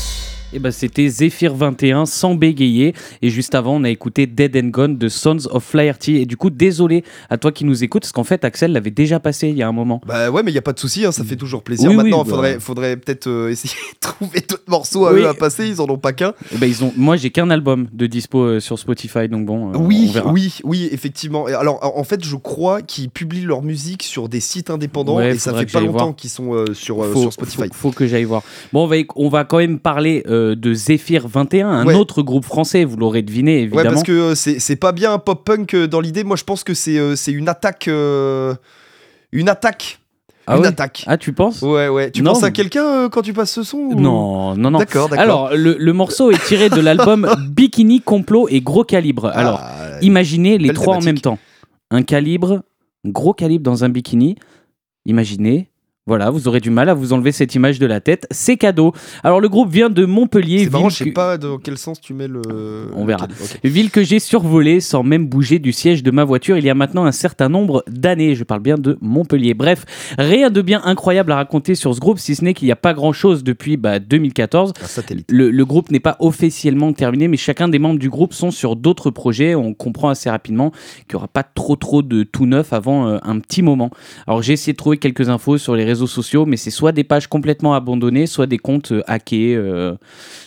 Et 0.57 0.59
bah 0.59 0.73
c'était 0.73 1.07
Zephyr 1.09 1.55
21 1.55 2.07
sans 2.07 2.35
bégayer. 2.35 2.95
Et 3.21 3.29
juste 3.29 3.55
avant, 3.55 3.77
on 3.77 3.85
a 3.85 3.91
écouté 3.91 4.27
Dead 4.27 4.57
and 4.57 4.69
Gone 4.69 4.97
de 4.97 5.09
Sons 5.11 5.47
of 5.51 5.63
Flaherty. 5.63 6.17
Et 6.17 6.25
du 6.25 6.39
coup, 6.39 6.49
désolé 6.49 7.05
à 7.29 7.37
toi 7.37 7.53
qui 7.53 7.67
nous 7.67 7.85
écoutes, 7.85 8.05
parce 8.05 8.13
qu'en 8.13 8.25
fait, 8.25 8.43
Axel 8.43 8.73
l'avait 8.73 8.91
déjà 8.91 9.21
passé 9.21 9.49
il 9.51 9.57
y 9.59 9.63
a 9.63 9.69
un 9.69 9.73
moment. 9.73 10.01
Bah 10.07 10.31
ouais, 10.31 10.43
mais 10.43 10.51
il 10.53 10.55
y 10.55 10.59
a 10.59 10.63
pas 10.63 10.73
de 10.73 10.79
souci, 10.79 11.05
hein, 11.05 11.13
ça 11.13 11.25
fait 11.25 11.37
toujours 11.37 11.63
plaisir. 11.63 11.91
Oui, 11.91 11.97
oui, 11.97 12.05
Maintenant, 12.05 12.25
bah. 12.25 12.31
faudrait, 12.31 12.59
faudrait 12.59 12.97
peut-être 12.97 13.27
euh, 13.27 13.49
essayer 13.51 13.75
de 13.75 13.99
trouver 14.01 14.41
d'autres 14.49 14.63
morceaux 14.67 15.05
à 15.05 15.13
Oui. 15.13 15.21
eux 15.21 15.29
à 15.29 15.35
passer. 15.35 15.69
Ils 15.69 15.79
en 15.83 15.91
ont 15.91 15.99
pas 15.99 16.15
qu'un. 16.15 16.33
Bah, 16.59 16.67
ils 16.67 16.83
ont... 16.83 16.91
Moi, 16.97 17.17
j'ai 17.17 17.29
qu'un 17.29 17.51
album 17.51 17.89
de 17.93 18.07
dispo 18.07 18.41
euh, 18.41 18.61
sur 18.61 18.79
Spotify, 18.79 19.29
donc 19.29 19.45
bon, 19.45 19.75
euh, 19.75 19.77
oui, 19.79 20.11
oui, 20.25 20.55
oui, 20.65 20.89
effectivement. 20.91 21.45
Alors, 21.45 21.81
en 21.99 22.05
fait, 22.05 22.25
je 22.25 22.37
crois 22.37 22.81
qu'ils 22.81 23.11
publient 23.11 23.43
leur 23.45 23.61
musique 23.63 24.05
sur 24.05 24.31
des 24.31 24.41
sites 24.41 24.71
indépendants 24.71 25.17
Ouais, 25.17 25.35
et 25.35 25.39
ça 25.39 25.53
fait 25.53 25.71
pas 25.71 25.81
longtemps 25.81 26.15
qu'ils 26.15 26.31
sont 26.31 26.65
sur, 26.73 27.05
Faut, 27.13 27.21
sur 27.21 27.33
Spotify. 27.35 27.65
faut- 27.73 27.75
faut 27.75 27.91
que 27.91 28.07
j'aille 28.07 28.25
voir. 28.25 28.43
Bon, 28.73 28.85
on 28.85 28.87
va, 28.87 28.97
éc- 28.97 29.11
on 29.17 29.29
va 29.29 29.45
quand 29.45 29.59
même 29.59 29.79
parler 29.81 30.23
de 30.55 30.75
Zephyr 30.75 31.27
21, 31.27 31.69
un 31.69 31.87
Ouais. 31.87 31.95
autre 31.95 32.23
groupe 32.23 32.45
français, 32.45 32.85
vous 32.85 32.97
l'aurez 32.97 33.23
deviné 33.23 33.57
Ouais, 33.57 33.63
évidemment. 33.65 33.91
parce 33.91 34.03
que 34.03 34.13
euh, 34.13 34.35
c'est 34.35 34.77
pas 34.77 34.93
bien 34.93 35.19
pop-punk 35.19 35.75
euh, 35.75 35.87
dans 35.89 36.01
l'idée. 36.01 36.23
Moi, 36.25 36.37
je 36.37 36.45
pense 36.45 36.63
que 36.65 36.75
c'est 36.75 36.99
euh, 36.99 37.15
une 37.27 37.49
attaque. 37.49 37.89
Une 39.33 39.49
attaque. 39.49 39.99
ah, 40.47 40.55
une 40.57 40.63
ouais 40.63 40.69
attaque. 40.69 41.05
ah, 41.07 41.17
tu 41.17 41.33
penses? 41.33 41.61
Ouais, 41.63 41.89
ouais. 41.89 42.11
Tu 42.11 42.23
Non. 42.23 42.33
penses 42.33 42.45
à 42.45 42.51
quelqu'un 42.51 42.85
euh, 42.85 43.09
quand 43.09 43.23
tu 43.23 43.33
passes 43.33 43.51
ce 43.53 43.63
son 43.63 43.79
ou- 43.79 43.95
Non, 44.01 44.55
non, 44.57 44.71
non. 44.71 44.79
D'accord, 44.79 45.09
d'accord. 45.09 45.23
Alors, 45.23 45.51
le, 45.57 45.77
le 45.79 45.93
morceau 45.93 46.31
est 46.31 46.43
tiré 46.47 46.71
de 46.71 46.81
l'album 46.81 47.29
Bikini, 47.51 48.01
Complot 48.01 48.49
et 48.49 48.61
Gros 48.61 48.85
Calibre. 48.85 49.27
Alors, 49.35 49.61
Ah, 49.63 49.99
imaginez 50.03 50.59
les 50.59 50.73
trois 50.73 50.97
en 50.97 51.01
même 51.03 51.19
temps. 51.19 51.39
Un 51.91 52.03
calibre, 52.03 52.63
gros 53.05 53.33
calibre 53.35 53.65
dans 53.65 53.85
un 53.85 53.89
bikini. 53.89 54.37
Imaginez. 55.05 55.69
Voilà, 56.09 56.31
vous 56.31 56.47
aurez 56.47 56.61
du 56.61 56.71
mal 56.71 56.89
à 56.89 56.95
vous 56.95 57.13
enlever 57.13 57.33
cette 57.33 57.57
image 57.57 57.81
de 57.81 57.87
la 57.87 58.01
tête. 58.01 58.29
C'est 58.31 58.57
cadeau. 58.57 58.93
Alors, 59.25 59.41
le 59.41 59.49
groupe 59.49 59.71
vient 59.73 59.91
de 59.91 60.05
Montpellier. 60.05 60.63
c'est 60.63 60.71
marrant, 60.71 60.89
je 60.89 60.95
sais 60.99 61.05
que- 61.07 61.11
pas 61.11 61.37
dans 61.37 61.59
quel 61.59 61.77
sens 61.77 62.01
tu 62.01 62.15
mets 62.15 62.29
le. 62.29 62.43
On 62.95 63.01
le 63.01 63.07
verra. 63.09 63.27
Ville 63.65 63.91
que 63.91 64.05
j'ai 64.05 64.21
survolée 64.21 64.79
sans 64.79 65.03
même 65.03 65.27
bouger 65.27 65.59
du 65.59 65.73
siège 65.73 66.05
de 66.05 66.13
ma 66.13 66.23
voiture 66.23 66.59
il 66.59 66.65
y 66.65 66.71
a 66.71 66.77
maintenant 66.77 67.07
un 67.07 67.11
certain 67.13 67.49
nombre 67.49 67.83
d'années. 67.91 68.37
Je 68.37 68.45
parle 68.45 68.61
bien 68.61 68.79
de 68.79 68.97
Montpellier. 69.01 69.55
Bref, 69.55 69.85
rien 70.17 70.49
de 70.51 70.63
bien 70.63 70.81
incroyable 70.85 71.33
à 71.33 71.37
raconter 71.37 71.75
sur 71.75 71.93
ce 71.93 71.99
groupe, 71.99 72.21
si 72.21 72.37
ce 72.37 72.45
n'est 72.45 72.55
qu'il 72.55 72.67
n'y 72.67 72.73
a 72.73 72.77
pas 72.77 72.95
grand-chose 72.95 73.43
depuis 73.43 73.77
bah, 73.77 73.99
2014. 73.99 74.75
Un 74.81 74.87
satellite. 74.87 75.27
Le, 75.33 75.51
le 75.51 75.65
groupe 75.65 75.91
n'est 75.91 75.99
pas 75.99 76.17
officiellement 76.21 76.93
terminé, 76.93 77.27
mais 77.27 77.37
chacun 77.37 77.67
des 77.67 77.81
membres 77.81 77.99
du 77.99 78.11
groupe 78.11 78.33
sont 78.33 78.53
sur 78.53 78.77
d'autres 78.77 79.11
projets. 79.11 79.57
On 79.57 79.75
comprend 79.75 80.11
assez 80.11 80.31
rapidement 80.31 80.71
qu'il 80.71 81.15
n'y 81.15 81.17
aura 81.17 81.27
pas 81.27 81.43
trop 81.43 81.75
trop 81.75 82.03
de 82.03 82.23
tout 82.23 82.47
neuf 82.47 82.73
avant 82.73 83.09
euh, 83.09 83.19
un 83.25 83.41
petit 83.41 83.63
moment. 83.63 83.91
Alors 84.29 84.41
j'ai 84.41 84.53
essayé 84.53 84.73
de 84.73 84.77
trouver 84.79 84.99
quelques 84.99 85.31
infos 85.31 85.59
sur 85.59 85.75
les 85.75 85.83
réseaux 85.83 85.96
sociaux, 86.05 86.45
mais 86.45 86.59
c'est 86.59 86.71
soit 86.71 86.93
des 86.93 87.05
pages 87.05 87.27
complètement 87.29 87.75
abandonnées, 87.75 88.27
soit 88.27 88.47
des 88.47 88.59
comptes 88.59 88.93
euh, 88.93 89.03
hackés. 89.07 89.55
euh, 89.57 89.95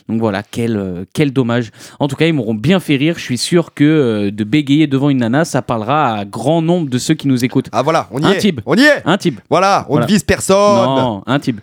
donc 0.07 0.19
voilà, 0.19 0.43
quel, 0.43 0.77
euh, 0.77 1.05
quel 1.13 1.33
dommage. 1.33 1.71
En 1.99 2.07
tout 2.07 2.15
cas, 2.15 2.27
ils 2.27 2.33
m'auront 2.33 2.53
bien 2.53 2.79
fait 2.79 2.95
rire. 2.97 3.15
Je 3.17 3.23
suis 3.23 3.37
sûr 3.39 3.73
que 3.73 4.29
de 4.29 4.43
bégayer 4.43 4.85
devant 4.85 5.09
une 5.09 5.19
nana, 5.19 5.45
ça 5.45 5.61
parlera 5.63 6.13
à 6.17 6.25
grand 6.25 6.61
nombre 6.61 6.89
de 6.89 6.97
ceux 6.99 7.13
qui 7.15 7.27
nous 7.27 7.43
écoutent. 7.45 7.69
Ah 7.71 7.81
voilà, 7.81 8.07
on 8.11 8.19
y 8.21 8.25
Un 8.25 8.31
est. 8.33 8.37
type. 8.37 8.61
On 8.67 8.75
y 8.75 8.81
est. 8.81 9.01
Un 9.05 9.17
type. 9.17 9.39
Voilà, 9.49 9.85
on 9.87 9.93
Voilà. 9.93 10.05
ne 10.05 10.11
vise 10.11 10.23
personne. 10.23 10.55
Non, 10.57 11.23
un 11.25 11.39
type. 11.39 11.61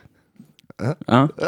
Hein 0.79 0.95
Hein 1.09 1.29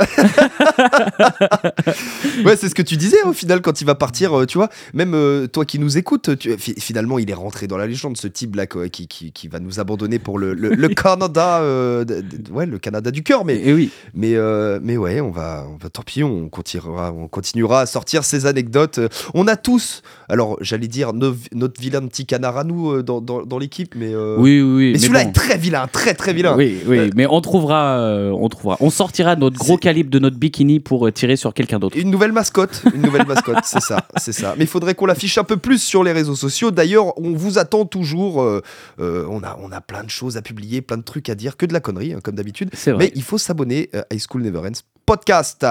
Ouais, 2.46 2.56
c'est 2.56 2.68
ce 2.68 2.74
que 2.74 2.80
tu 2.82 2.96
disais 2.96 3.22
au 3.24 3.32
final 3.34 3.60
quand 3.60 3.80
il 3.80 3.84
va 3.84 3.94
partir, 3.94 4.32
euh, 4.38 4.46
tu 4.46 4.56
vois. 4.58 4.70
Même 4.94 5.12
euh, 5.14 5.46
toi 5.46 5.64
qui 5.66 5.78
nous 5.78 5.98
écoutes, 5.98 6.38
tu- 6.38 6.56
fi- 6.56 6.74
finalement, 6.78 7.18
il 7.18 7.28
est 7.30 7.34
rentré 7.34 7.66
dans 7.66 7.76
la 7.76 7.86
légende, 7.86 8.16
ce 8.16 8.26
type 8.28 8.56
là 8.56 8.66
quoi, 8.66 8.88
qui, 8.88 9.06
qui, 9.06 9.32
qui 9.32 9.48
va 9.48 9.60
nous 9.60 9.80
abandonner 9.80 10.18
pour 10.18 10.38
le, 10.38 10.54
le, 10.54 10.70
le 10.70 10.88
Canada, 10.94 11.58
euh, 11.60 12.04
de- 12.04 12.22
de- 12.22 12.50
ouais, 12.52 12.64
le 12.64 12.78
Canada 12.78 13.10
du 13.10 13.22
cœur. 13.22 13.44
Mais, 13.44 13.56
Et 13.62 13.74
oui. 13.74 13.90
mais, 14.14 14.34
euh, 14.34 14.78
mais 14.82 14.96
ouais, 14.96 15.20
on 15.20 15.30
va, 15.30 15.66
on 15.68 15.76
va, 15.76 15.90
tant 15.90 16.02
pis, 16.02 16.22
on 16.24 16.48
continuera, 16.48 17.12
on 17.12 17.28
continuera 17.28 17.80
à 17.82 17.86
sortir 17.86 18.24
ces 18.24 18.46
anecdotes. 18.46 18.98
On 19.34 19.46
a 19.46 19.56
tous, 19.56 20.02
alors 20.30 20.56
j'allais 20.62 20.88
dire 20.88 21.12
no- 21.12 21.36
notre 21.52 21.78
vilain 21.80 22.06
petit 22.06 22.24
canard 22.24 22.56
à 22.56 22.64
nous 22.64 23.02
dans, 23.02 23.20
dans, 23.20 23.44
dans 23.44 23.58
l'équipe, 23.58 23.94
mais, 23.94 24.14
Oui, 24.16 24.62
oui, 24.62 24.92
mais 24.92 24.98
celui-là 24.98 25.24
bon. 25.24 25.30
est 25.30 25.32
très 25.34 25.58
vilain, 25.58 25.86
très 25.86 26.14
très 26.14 26.32
vilain. 26.32 26.56
Oui, 26.56 26.78
oui, 26.86 27.10
mais 27.14 27.26
on 27.28 27.40
trouvera, 27.42 28.00
on 28.32 28.48
trouvera. 28.48 28.76
On 28.80 28.88
sortira 28.90 29.17
notre 29.36 29.58
gros 29.58 29.76
calibre 29.76 30.10
de 30.10 30.18
notre 30.18 30.36
bikini 30.36 30.80
pour 30.80 31.06
euh, 31.06 31.12
tirer 31.12 31.36
sur 31.36 31.54
quelqu'un 31.54 31.78
d'autre. 31.78 31.96
Une 31.96 32.10
nouvelle 32.10 32.32
mascotte, 32.32 32.82
une 32.94 33.02
nouvelle 33.02 33.26
mascotte, 33.26 33.64
c'est 33.64 33.80
ça, 33.80 34.06
c'est 34.16 34.32
ça. 34.32 34.54
Mais 34.58 34.64
il 34.64 34.68
faudrait 34.68 34.94
qu'on 34.94 35.06
l'affiche 35.06 35.38
un 35.38 35.44
peu 35.44 35.56
plus 35.56 35.82
sur 35.82 36.04
les 36.04 36.12
réseaux 36.12 36.34
sociaux. 36.34 36.70
D'ailleurs, 36.70 37.18
on 37.18 37.32
vous 37.34 37.58
attend 37.58 37.84
toujours. 37.84 38.42
euh, 38.42 38.62
euh, 39.00 39.26
on 39.30 39.42
a, 39.42 39.58
on 39.62 39.70
a 39.72 39.80
plein 39.80 40.04
de 40.04 40.10
choses 40.10 40.36
à 40.36 40.42
publier, 40.42 40.80
plein 40.82 40.96
de 40.96 41.02
trucs 41.02 41.28
à 41.28 41.34
dire, 41.34 41.56
que 41.56 41.66
de 41.66 41.72
la 41.72 41.80
connerie, 41.80 42.12
hein, 42.14 42.20
comme 42.22 42.34
d'habitude. 42.34 42.70
Mais 42.98 43.12
il 43.14 43.22
faut 43.22 43.38
s'abonner 43.38 43.90
à 43.92 44.04
High 44.14 44.20
School 44.28 44.42
Never 44.42 44.60
Ends 44.60 44.80
podcast. 45.06 45.64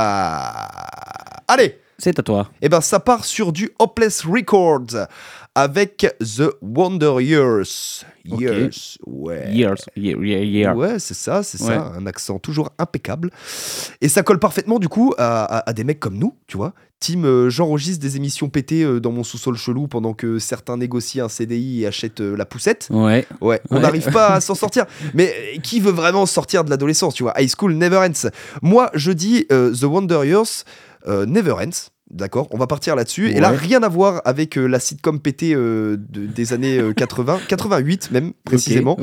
Allez, 1.47 1.77
C'est 1.97 2.19
à 2.19 2.23
toi. 2.23 2.49
eh 2.61 2.69
ben 2.69 2.81
ça 2.81 2.99
part 2.99 3.25
sur 3.25 3.51
du 3.51 3.69
Hopeless 3.79 4.25
Records 4.25 5.07
avec 5.57 6.05
The 6.21 6.51
Wonder 6.61 7.15
Years. 7.19 8.05
Years, 8.25 8.97
ouais. 9.07 9.51
Years. 9.51 9.85
Year, 9.95 10.23
year, 10.23 10.43
year. 10.43 10.77
Ouais, 10.77 10.99
c'est 10.99 11.13
ça, 11.15 11.41
c'est 11.41 11.59
Ouais. 11.61 11.69
ça, 11.69 11.93
un 11.97 12.05
accent 12.05 12.37
toujours 12.39 12.69
impeccable. 12.77 13.31
Et 14.01 14.07
ça 14.09 14.21
colle 14.21 14.37
parfaitement 14.37 14.77
du 14.79 14.87
coup 14.87 15.13
à, 15.17 15.45
à- 15.45 15.69
à 15.69 15.73
des 15.73 15.83
mecs 15.83 15.99
comme 15.99 16.17
nous, 16.17 16.35
tu 16.45 16.57
vois. 16.57 16.73
Team, 16.99 17.25
euh, 17.25 17.49
j'enregistre 17.49 18.01
des 18.01 18.17
émissions 18.17 18.49
pétées 18.49 18.83
euh, 18.83 18.99
dans 18.99 19.11
mon 19.11 19.23
sous-sol 19.23 19.55
chelou 19.55 19.87
pendant 19.87 20.13
que 20.13 20.37
certains 20.39 20.77
négocient 20.77 21.25
un 21.25 21.29
CDI 21.29 21.83
et 21.83 21.87
achètent 21.87 22.21
euh, 22.21 22.35
la 22.35 22.45
poussette. 22.45 22.87
Ouais. 22.91 23.25
Ouais, 23.41 23.61
on 23.71 23.75
Ouais. 23.77 23.81
n'arrive 23.81 24.11
pas 24.11 24.29
à 24.33 24.41
s'en 24.41 24.55
sortir. 24.55 24.85
Mais 25.15 25.33
euh, 25.55 25.59
qui 25.61 25.79
veut 25.79 25.91
vraiment 25.91 26.25
sortir 26.27 26.63
de 26.65 26.69
l'adolescence, 26.69 27.13
tu 27.15 27.23
vois? 27.23 27.33
High 27.39 27.49
School 27.55 27.73
Never 27.73 27.97
Ends. 27.97 28.29
Moi, 28.61 28.89
je 28.93 29.11
dis 29.11 29.45
The 29.47 29.83
Wonder 29.83 30.21
Years 30.25 30.63
Never 31.07 31.53
Ends. 31.53 31.89
D'accord, 32.09 32.47
on 32.51 32.57
va 32.57 32.67
partir 32.67 32.95
là-dessus. 32.95 33.29
Et 33.31 33.39
là, 33.41 33.49
rien 33.49 33.83
à 33.83 33.89
voir 33.89 34.21
avec 34.23 34.57
euh, 34.57 34.65
la 34.65 34.79
sitcom 34.79 35.19
pétée 35.19 35.53
euh, 35.53 35.97
de- 35.97 36.25
des 36.25 36.53
années 36.53 36.77
euh, 36.77 36.93
80, 36.95 37.39
88 37.49 38.11
même, 38.11 38.31
précisément. 38.45 38.95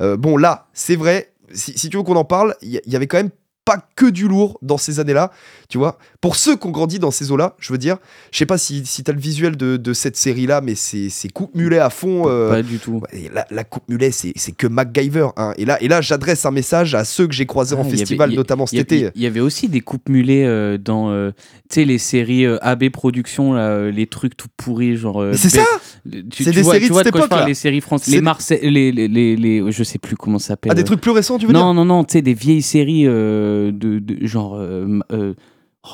Euh, 0.00 0.16
bon, 0.16 0.36
là, 0.36 0.68
c'est 0.72 0.96
vrai, 0.96 1.32
si, 1.52 1.76
si 1.76 1.88
tu 1.90 1.96
veux 1.96 2.02
qu'on 2.04 2.14
en 2.16 2.24
parle, 2.24 2.54
il 2.62 2.70
y, 2.70 2.80
y 2.90 2.96
avait 2.96 3.06
quand 3.08 3.16
même 3.16 3.30
pas 3.64 3.78
que 3.96 4.06
du 4.06 4.26
lourd 4.28 4.58
dans 4.62 4.78
ces 4.78 4.98
années-là, 5.00 5.30
tu 5.68 5.78
vois. 5.78 5.98
Pour 6.22 6.36
ceux 6.36 6.56
qui 6.56 6.66
ont 6.68 6.70
grandi 6.70 6.98
dans 7.00 7.10
ces 7.10 7.32
eaux-là, 7.32 7.56
je 7.58 7.72
veux 7.72 7.78
dire, 7.78 7.98
je 8.30 8.38
sais 8.38 8.46
pas 8.46 8.56
si, 8.56 8.86
si 8.86 9.02
t'as 9.02 9.12
le 9.12 9.18
visuel 9.18 9.56
de, 9.56 9.76
de 9.76 9.92
cette 9.92 10.16
série-là, 10.16 10.60
mais 10.62 10.74
c'est 10.76 11.10
coupe 11.34 11.54
mulet 11.54 11.78
à 11.80 11.90
fond. 11.90 12.28
euh, 12.28 12.48
Pas 12.48 12.62
du 12.62 12.78
tout. 12.78 13.02
et 13.12 13.28
la, 13.34 13.44
la 13.50 13.64
coupe 13.64 13.82
mulet, 13.88 14.10
c'est 14.12 14.32
que 14.56 14.66
MacGyver. 14.68 15.26
Hein. 15.36 15.52
Et 15.58 15.64
là, 15.64 15.82
et 15.82 15.88
là 15.88 16.00
j'adresse 16.00 16.46
un 16.46 16.50
message 16.52 16.94
à 16.94 17.04
ceux 17.04 17.26
que 17.26 17.34
j'ai 17.34 17.44
croisés 17.44 17.74
Ah, 17.76 17.82
en 17.82 17.84
avait- 17.84 17.96
festival, 17.98 18.30
notamment 18.30 18.66
cet 18.66 18.78
été. 18.92 19.10
il 19.16 19.20
y 19.22 19.26
avait 19.26 19.40
aussi 19.40 19.68
des 19.68 19.80
coupes 19.80 20.08
mulets 20.08 20.46
euh, 20.46 20.78
dans 20.78 21.10
euh, 21.10 21.32
tu 21.68 21.74
sais, 21.80 21.84
les 21.84 21.98
séries 21.98 22.46
euh, 22.46 22.56
AB 22.62 22.88
Productions, 22.90 23.52
là, 23.54 23.62
euh, 23.70 23.90
les 23.90 24.06
trucs 24.06 24.36
tout 24.36 24.48
pourris, 24.56 24.96
genre. 24.96 25.20
euh, 25.20 25.32
Mais 25.32 25.36
c'est 25.36 25.48
ça 25.50 25.64
C'est 26.04 26.52
des 26.52 26.62
vois, 26.62 26.74
séries 26.74 26.86
tu 26.86 26.92
de 26.92 26.98
cette 26.98 27.16
je 27.16 27.26
parle, 27.26 27.48
les 27.48 27.54
séries 27.54 27.80
françaises. 27.80 28.14
Les 28.14 28.20
Marseille. 28.20 28.60
Les, 28.62 28.92
les, 28.92 29.08
les, 29.08 29.34
les- 29.34 29.72
Je 29.72 29.82
sais 29.82 29.98
plus 29.98 30.14
comment 30.16 30.38
ça 30.38 30.48
s'appelle. 30.48 30.70
Ah, 30.70 30.76
des 30.76 30.84
trucs 30.84 31.00
plus 31.00 31.10
récents, 31.10 31.36
tu 31.36 31.46
veux 31.46 31.52
Non, 31.52 31.74
non, 31.74 31.84
non, 31.84 32.04
tu 32.04 32.12
sais, 32.12 32.22
des 32.22 32.34
vieilles 32.34 32.62
séries 32.62 33.08
euh, 33.08 33.72
de, 33.72 33.98
de 33.98 34.24
genre. 34.24 34.56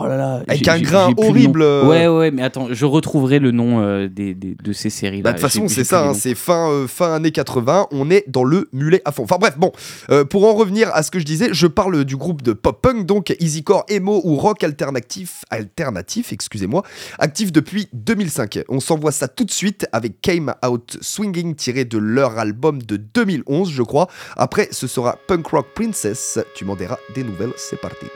Oh 0.00 0.06
là 0.06 0.16
là. 0.16 0.42
Avec 0.48 0.66
un 0.68 0.80
grain 0.80 1.12
horrible, 1.16 1.62
euh. 1.62 1.86
Ouais, 1.86 2.06
ouais, 2.08 2.30
mais 2.30 2.42
attends, 2.42 2.68
je 2.70 2.84
retrouverai 2.84 3.38
le 3.38 3.50
nom 3.50 3.80
euh, 3.80 4.08
des, 4.08 4.34
des- 4.34 4.54
de 4.54 4.72
ces 4.72 4.90
séries-là. 4.90 5.22
Bah, 5.22 5.32
De 5.32 5.38
toute 5.38 5.42
façon, 5.48 5.68
c'est 5.68 5.84
ça, 5.84 6.08
hein, 6.08 6.14
c'est 6.14 6.34
fin, 6.34 6.70
euh, 6.70 6.86
fin 6.86 7.14
années 7.14 7.30
80, 7.32 7.88
on 7.92 8.10
est 8.10 8.24
dans 8.28 8.44
le 8.44 8.68
mulet 8.72 9.00
à 9.04 9.12
fond. 9.12 9.22
Enfin 9.24 9.36
bref, 9.40 9.56
bon, 9.58 9.72
euh, 10.10 10.24
pour 10.24 10.46
en 10.46 10.54
revenir 10.54 10.90
à 10.94 11.02
ce 11.02 11.10
que 11.10 11.18
je 11.18 11.24
disais, 11.24 11.48
je 11.52 11.66
parle 11.66 12.04
du 12.04 12.16
groupe 12.16 12.42
de 12.42 12.52
pop-punk, 12.52 13.06
donc 13.06 13.34
easycore, 13.40 13.84
emo 13.88 14.20
ou 14.24 14.36
rock 14.36 14.62
alternatif, 14.64 15.44
alternatif, 15.50 16.32
excusez-moi, 16.32 16.82
actif 17.18 17.52
depuis 17.52 17.88
2005. 17.92 18.60
On 18.68 18.80
s'envoie 18.80 19.12
ça 19.12 19.28
tout 19.28 19.44
de 19.44 19.50
suite 19.50 19.86
avec 19.92 20.20
Came 20.20 20.54
Out 20.66 20.98
Swinging, 21.00 21.54
tiré 21.54 21.84
de 21.84 21.98
leur 21.98 22.38
album 22.38 22.82
de 22.82 22.96
2011, 22.96 23.70
je 23.70 23.82
crois. 23.82 24.08
Après, 24.36 24.68
ce 24.70 24.86
sera 24.86 25.18
Punk 25.26 25.46
Rock 25.48 25.66
Princess, 25.74 26.38
tu 26.54 26.64
m'en 26.64 26.76
diras 26.76 26.98
des 27.14 27.24
nouvelles, 27.24 27.52
c'est 27.56 27.80
parti. 27.80 28.06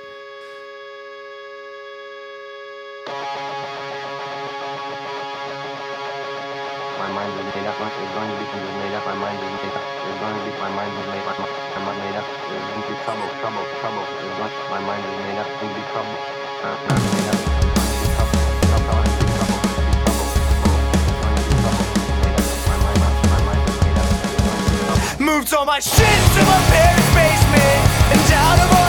Moved 25.43 25.55
all 25.55 25.65
my 25.65 25.81
shit 25.81 25.99
to 25.99 26.41
my 26.45 26.61
parents' 26.71 27.15
basement. 27.17 27.83
And 28.13 28.29
down 28.31 28.59
to 28.59 28.77
our 28.77 28.82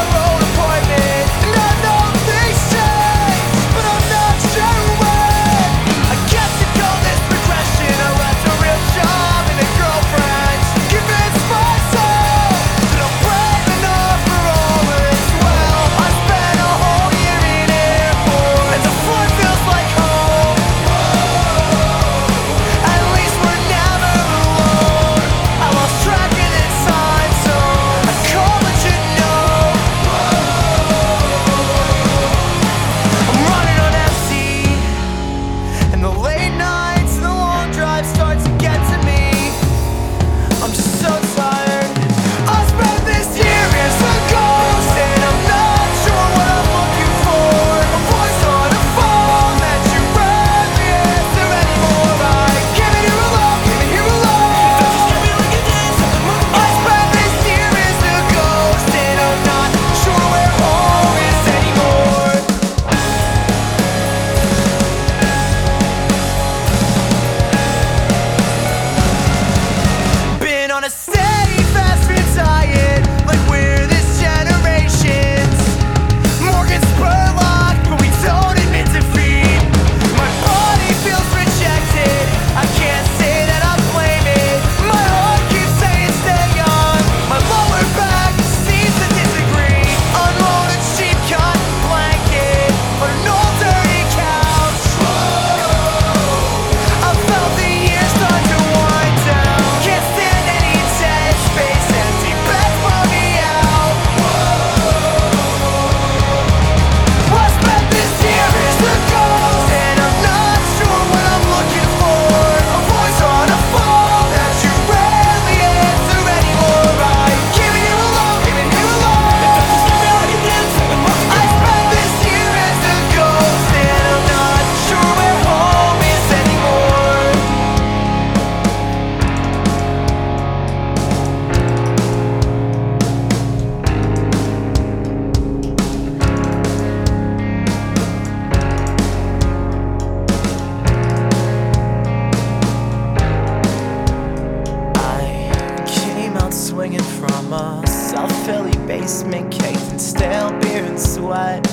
a 147.53 147.87
South 147.87 148.45
Philly 148.45 148.75
basement 148.87 149.51
caked 149.51 149.91
in 149.91 149.99
stale 149.99 150.51
beer 150.59 150.83
and 150.83 150.99
sweat 150.99 151.65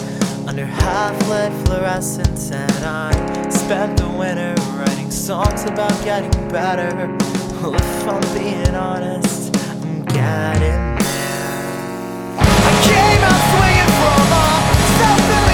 under 0.46 0.66
half-lit 0.66 1.52
fluorescents, 1.64 2.52
and 2.52 2.84
I 2.84 3.48
spent 3.48 3.96
the 3.98 4.08
winter 4.08 4.54
writing 4.76 5.10
songs 5.10 5.64
about 5.64 5.92
getting 6.04 6.30
better. 6.48 6.90
Well, 7.62 7.74
if 7.74 8.06
I'm 8.06 8.20
being 8.38 8.74
honest, 8.74 9.56
I'm 9.56 10.04
getting. 10.04 10.60
there. 10.60 10.98
I 12.68 12.72
came 12.90 13.22
out 13.30 13.42
swinging 13.50 13.90
from 14.00 14.32
a 14.32 15.49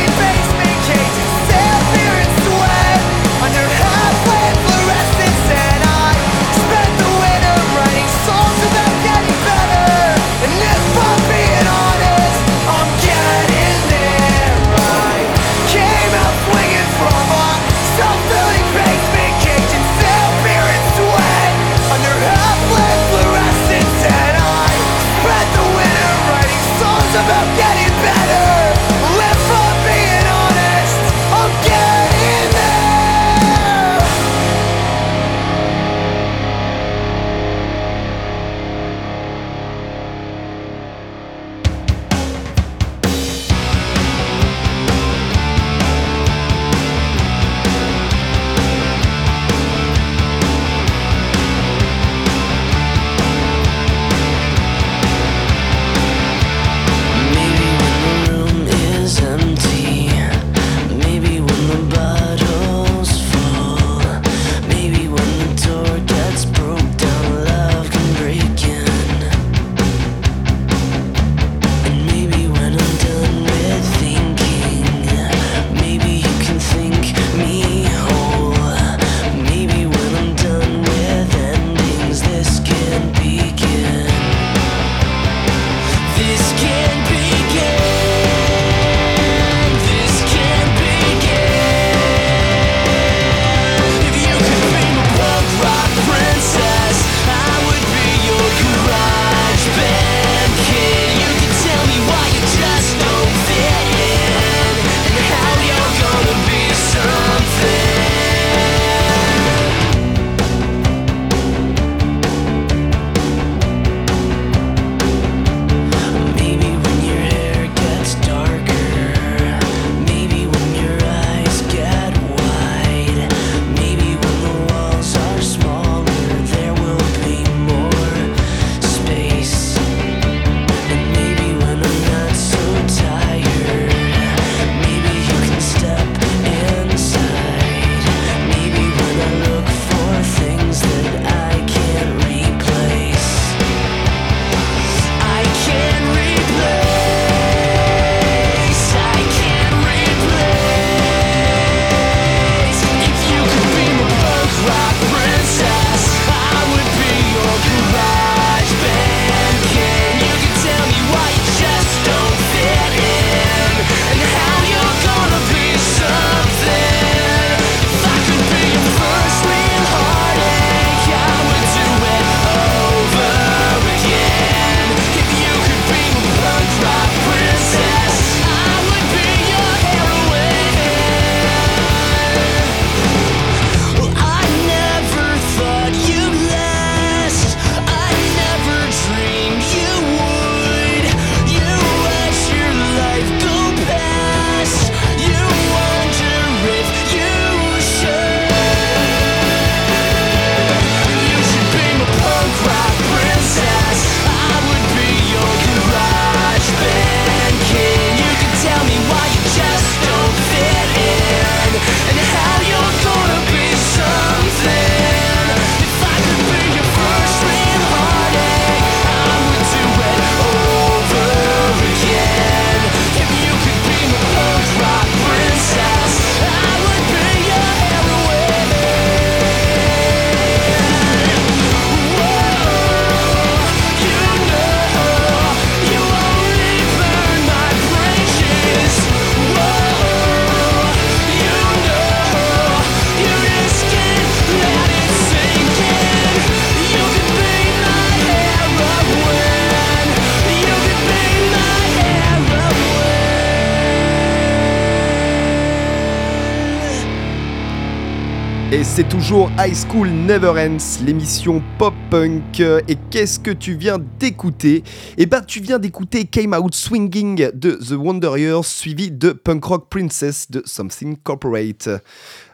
c'est 258.96 259.08
toujours 259.10 259.50
High 259.58 259.74
School 259.74 260.08
Never 260.08 260.52
Ends, 260.58 261.04
l'émission 261.04 261.62
pop-punk. 261.78 262.60
Et 262.60 262.96
qu'est-ce 263.10 263.38
que 263.38 263.50
tu 263.50 263.74
viens 263.74 263.98
d'écouter? 264.18 264.84
Eh 265.18 265.26
ben, 265.26 265.42
tu 265.42 265.60
viens 265.60 265.78
d'écouter 265.78 266.24
Came 266.24 266.54
Out 266.54 266.74
Swinging 266.74 267.50
de 267.52 267.72
The 267.72 267.90
Wonder 267.92 268.32
Years, 268.38 268.64
suivi 268.64 269.10
de 269.10 269.32
Punk 269.32 269.62
Rock 269.64 269.90
Princess 269.90 270.50
de 270.50 270.62
Something 270.64 271.18
Corporate. 271.18 271.90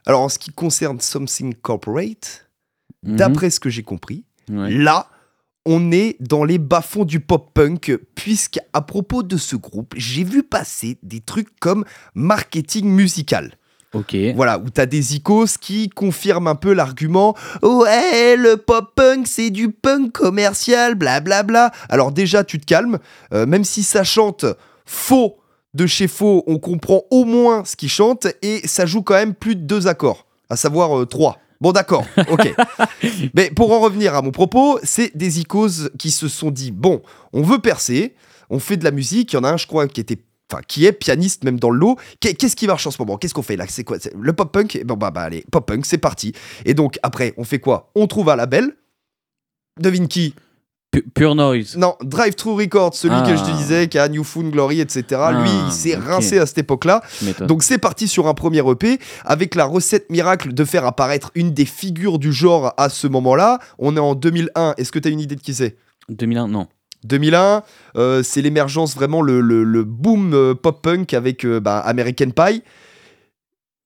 Alors, 0.05 0.22
en 0.22 0.28
ce 0.28 0.40
qui 0.40 0.50
concerne 0.50 1.00
Something 1.00 1.55
Corporate, 1.55 2.48
Mhm. 3.05 3.16
d'après 3.16 3.50
ce 3.50 3.61
que 3.61 3.70
j'ai 3.70 3.85
compris, 3.85 4.24
Ouais. 4.50 4.68
là, 4.72 5.07
on 5.64 5.92
est 5.92 6.16
dans 6.18 6.42
les 6.42 6.59
bas-fonds 6.59 7.05
du 7.05 7.20
pop-punk, 7.20 7.96
puisque 8.16 8.59
à 8.72 8.83
propos 8.83 9.22
de 9.22 9.37
ce 9.37 9.55
groupe, 9.55 9.94
j'ai 9.96 10.24
vu 10.24 10.42
passer 10.42 10.98
des 11.05 11.20
trucs 11.20 11.57
comme 11.61 11.85
marketing 12.16 12.87
musical. 12.88 13.52
Ok. 13.94 14.16
Voilà, 14.35 14.59
où 14.59 14.70
t'as 14.70 14.87
des 14.87 15.16
icos 15.16 15.59
qui 15.59 15.90
confirment 15.90 16.48
un 16.48 16.55
peu 16.55 16.72
l'argument 16.72 17.37
Ouais, 17.62 18.37
le 18.37 18.57
pop-punk, 18.57 19.26
c'est 19.26 19.50
du 19.50 19.70
punk 19.70 20.12
commercial, 20.12 20.94
blablabla. 20.94 21.72
Alors, 21.90 22.11
déjà, 22.11 22.42
tu 22.42 22.59
te 22.59 22.64
calmes, 22.64 22.98
euh, 23.35 23.44
même 23.44 23.64
si 23.64 23.83
ça 23.83 24.02
chante 24.02 24.46
faux 24.87 25.37
de 25.74 25.87
chez 25.87 26.09
faux, 26.09 26.42
on 26.46 26.59
comprend 26.59 27.02
au 27.11 27.24
moins 27.24 27.64
ce 27.64 27.76
qu'ils 27.76 27.90
chantent 27.90 28.26
et 28.42 28.66
ça 28.66 28.87
joue 28.87 29.02
quand 29.02 29.14
même 29.14 29.35
plus 29.35 29.57
de 29.57 29.62
deux 29.62 29.87
accords, 29.88 30.26
à 30.50 30.57
savoir 30.57 30.98
euh, 30.98 31.07
trois. 31.07 31.38
Bon, 31.61 31.72
d'accord, 31.72 32.05
ok. 32.31 32.55
Mais 33.35 33.50
pour 33.50 33.72
en 33.72 33.81
revenir 33.81 34.14
à 34.14 34.22
mon 34.22 34.33
propos, 34.33 34.78
c'est 34.83 35.16
des 35.16 35.40
icos 35.40 35.90
qui 35.98 36.11
se 36.11 36.28
sont 36.28 36.50
dit 36.50 36.72
Bon, 36.72 37.02
on 37.33 37.42
veut 37.42 37.61
percer, 37.61 38.14
on 38.50 38.59
fait 38.59 38.76
de 38.76 38.85
la 38.85 38.90
musique. 38.90 39.33
Il 39.33 39.37
y 39.37 39.38
en 39.38 39.44
a 39.44 39.52
un, 39.52 39.57
je 39.57 39.66
crois, 39.66 39.87
qui 39.87 40.00
était. 40.00 40.18
Enfin, 40.52 40.62
qui 40.68 40.84
est 40.84 40.92
pianiste 40.92 41.44
même 41.44 41.58
dans 41.58 41.70
le 41.70 41.78
lot. 41.78 41.96
Qu'est- 42.20 42.34
Qu'est-ce 42.34 42.56
qui 42.56 42.66
marche 42.66 42.86
en 42.86 42.90
ce 42.90 43.00
moment? 43.00 43.16
Qu'est-ce 43.16 43.32
qu'on 43.34 43.42
fait 43.42 43.56
là? 43.56 43.64
C'est 43.68 43.84
quoi? 43.84 43.96
Le 44.18 44.32
pop-punk 44.34 44.76
Eh 44.76 44.84
Bon, 44.84 44.94
bah, 44.96 45.10
bah, 45.10 45.22
allez, 45.22 45.44
pop-punk, 45.50 45.86
c'est 45.86 45.96
parti. 45.98 46.32
Et 46.66 46.74
donc, 46.74 46.98
après, 47.02 47.32
on 47.38 47.44
fait 47.44 47.58
quoi? 47.58 47.90
On 47.94 48.06
trouve 48.06 48.28
un 48.28 48.36
label. 48.36 48.76
Devine 49.80 50.08
qui? 50.08 50.34
Pu- 50.90 51.02
Pure 51.14 51.34
noise. 51.34 51.76
Non, 51.78 51.96
Drive 52.02 52.34
Thru 52.34 52.52
Records, 52.52 52.94
celui 52.94 53.14
Ah. 53.16 53.22
que 53.26 53.34
je 53.34 53.42
te 53.42 53.56
disais, 53.56 53.88
qui 53.88 53.98
a 53.98 54.06
New 54.08 54.24
Found 54.24 54.50
Glory, 54.52 54.80
etc. 54.80 55.02
Lui, 55.08 55.48
Ah, 55.48 55.64
il 55.68 55.72
s'est 55.72 55.96
rincé 55.96 56.38
à 56.38 56.44
cette 56.44 56.58
époque-là. 56.58 57.00
Donc 57.46 57.62
c'est 57.62 57.78
parti 57.78 58.06
sur 58.06 58.28
un 58.28 58.34
premier 58.34 58.58
EP 58.70 58.98
avec 59.24 59.54
la 59.54 59.64
recette 59.64 60.10
miracle 60.10 60.52
de 60.52 60.64
faire 60.66 60.84
apparaître 60.84 61.30
une 61.34 61.54
des 61.54 61.64
figures 61.64 62.18
du 62.18 62.30
genre 62.30 62.74
à 62.76 62.90
ce 62.90 63.06
moment-là. 63.06 63.58
On 63.78 63.96
est 63.96 64.00
en 64.00 64.14
2001. 64.14 64.74
Est-ce 64.76 64.92
que 64.92 64.98
tu 64.98 65.08
as 65.08 65.10
une 65.10 65.20
idée 65.20 65.36
de 65.36 65.40
qui 65.40 65.54
c'est? 65.54 65.76
2001, 66.10 66.46
non. 66.48 66.66
2001, 67.04 67.62
euh, 67.96 68.22
c'est 68.22 68.42
l'émergence 68.42 68.94
vraiment 68.94 69.22
le, 69.22 69.84
boom 69.84 70.32
euh, 70.34 70.54
pop-punk 70.54 71.14
avec 71.14 71.44
euh, 71.44 71.60
bah, 71.60 71.78
American 71.78 72.30
Pie. 72.30 72.62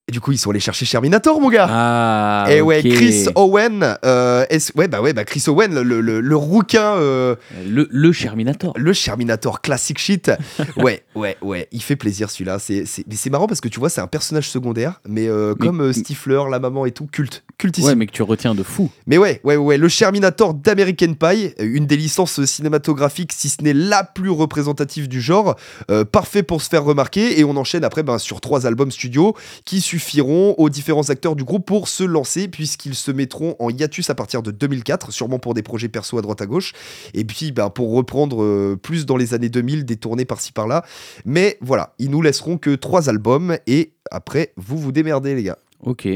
Et 0.09 0.12
du 0.12 0.21
coup, 0.21 0.31
ils 0.31 0.38
sont 0.38 0.51
allés 0.51 0.61
chercher 0.61 0.87
Sherminator, 0.87 1.40
mon 1.40 1.51
gars. 1.51 1.66
Ah. 1.69 2.47
et 2.49 2.61
ouais. 2.61 2.81
Chris 2.81 3.27
Owen, 3.35 3.97
euh, 4.05 4.47
ouais, 4.77 4.87
bah 4.87 5.01
ouais, 5.03 5.12
bah 5.12 5.25
Chris 5.25 5.42
Owen, 5.49 5.75
le, 5.81 6.01
le, 6.01 6.21
le 6.21 6.37
rouquin, 6.37 6.95
euh, 6.95 7.35
Le, 7.66 7.88
le 7.90 8.12
Sherminator. 8.12 8.73
le 8.77 8.92
Sherminator 8.92 9.61
classic 9.61 9.99
shit. 9.99 10.31
Ouais, 10.77 11.03
ouais, 11.16 11.37
ouais, 11.42 11.66
il 11.73 11.83
fait 11.83 11.97
plaisir 11.97 12.31
celui-là. 12.31 12.61
C'est, 12.61 12.85
mais 13.09 13.16
c'est 13.16 13.31
marrant 13.31 13.49
parce 13.49 13.61
que 13.61 13.66
tu 13.66 13.81
vois, 13.81 13.88
c'est 13.88 14.01
un 14.01 14.07
personnage 14.07 14.49
secondaire, 14.49 15.01
mais, 15.09 15.27
euh, 15.27 15.55
Mais- 15.59 15.66
comme 15.66 15.81
euh, 15.81 15.92
Stifler, 15.92 16.42
la 16.53 16.61
maman 16.61 16.87
et 16.87 16.92
tout, 16.92 17.07
culte, 17.11 17.42
cultissime. 17.59 17.88
Ouais, 17.88 17.95
mais 17.97 18.07
que 18.07 18.12
tu 18.12 18.23
retiens 18.23 18.55
de 18.55 18.62
fou. 18.62 18.90
Mais 19.09 19.19
ouais, 19.19 19.40
ouais, 19.42 19.57
ouais, 19.57 19.77
le 19.77 19.88
Sherminator 19.88 20.55
d'American 20.55 21.14
Pie, 21.14 21.53
euh, 21.59 21.64
une 21.75 21.87
des 21.87 21.97
licences 21.97 22.45
cinématographiques, 22.45 23.33
si 23.33 23.49
ce 23.49 23.61
n'est 23.62 23.73
la 23.75 24.05
plus 24.05 24.31
représentative 24.31 25.09
du 25.09 25.21
genre, 25.21 25.57
euh, 25.90 26.05
parfait 26.05 26.45
pour 26.45 26.62
se 26.62 26.69
faire 26.69 26.85
remarquer, 26.85 27.40
et 27.40 27.45
on 27.45 27.57
enchaîne 27.57 27.83
après 27.83 28.05
ben, 28.05 28.19
sur 28.19 28.40
trois 28.40 28.66
albums 28.69 28.92
studio 28.92 29.35
qui 29.64 29.81
suffiront 29.98 30.54
aux 30.59 30.68
différents 30.68 31.09
acteurs 31.09 31.37
du 31.37 31.44
groupe 31.44 31.64
pour 31.64 31.88
se 31.88 32.04
lancer, 32.04 32.48
puisqu'ils 32.48 32.94
se 32.94 33.11
mettront 33.11 33.56
en 33.59 33.70
hiatus 33.70 34.11
à 34.11 34.14
partir 34.14 34.42
de 34.42 34.50
2004, 34.50 35.11
sûrement 35.11 35.38
pour 35.38 35.54
des 35.54 35.62
projets 35.62 35.88
perso 35.88 36.18
à 36.18 36.22
droite 36.22 36.42
à 36.42 36.46
gauche, 36.46 36.74
et 37.14 37.24
puis 37.24 37.50
ben, 37.50 37.70
pour 37.70 37.94
reprendre 37.94 38.42
euh, 38.42 38.78
plus 38.80 39.06
dans 39.06 39.16
les 39.16 39.32
années 39.32 39.48
2000, 39.48 39.87
des 39.87 39.96
tournées 39.96 40.26
par-ci 40.26 40.52
par-là. 40.52 40.85
Mais 41.24 41.56
voilà, 41.62 41.94
ils 41.98 42.11
nous 42.11 42.20
laisseront 42.20 42.59
que 42.59 42.74
trois 42.74 43.09
albums, 43.09 43.56
et 43.66 43.94
après, 44.11 44.52
vous 44.59 44.76
vous 44.76 44.92
démerdez, 44.92 45.35
les 45.35 45.44
gars. 45.44 45.59
Ok. 45.80 46.06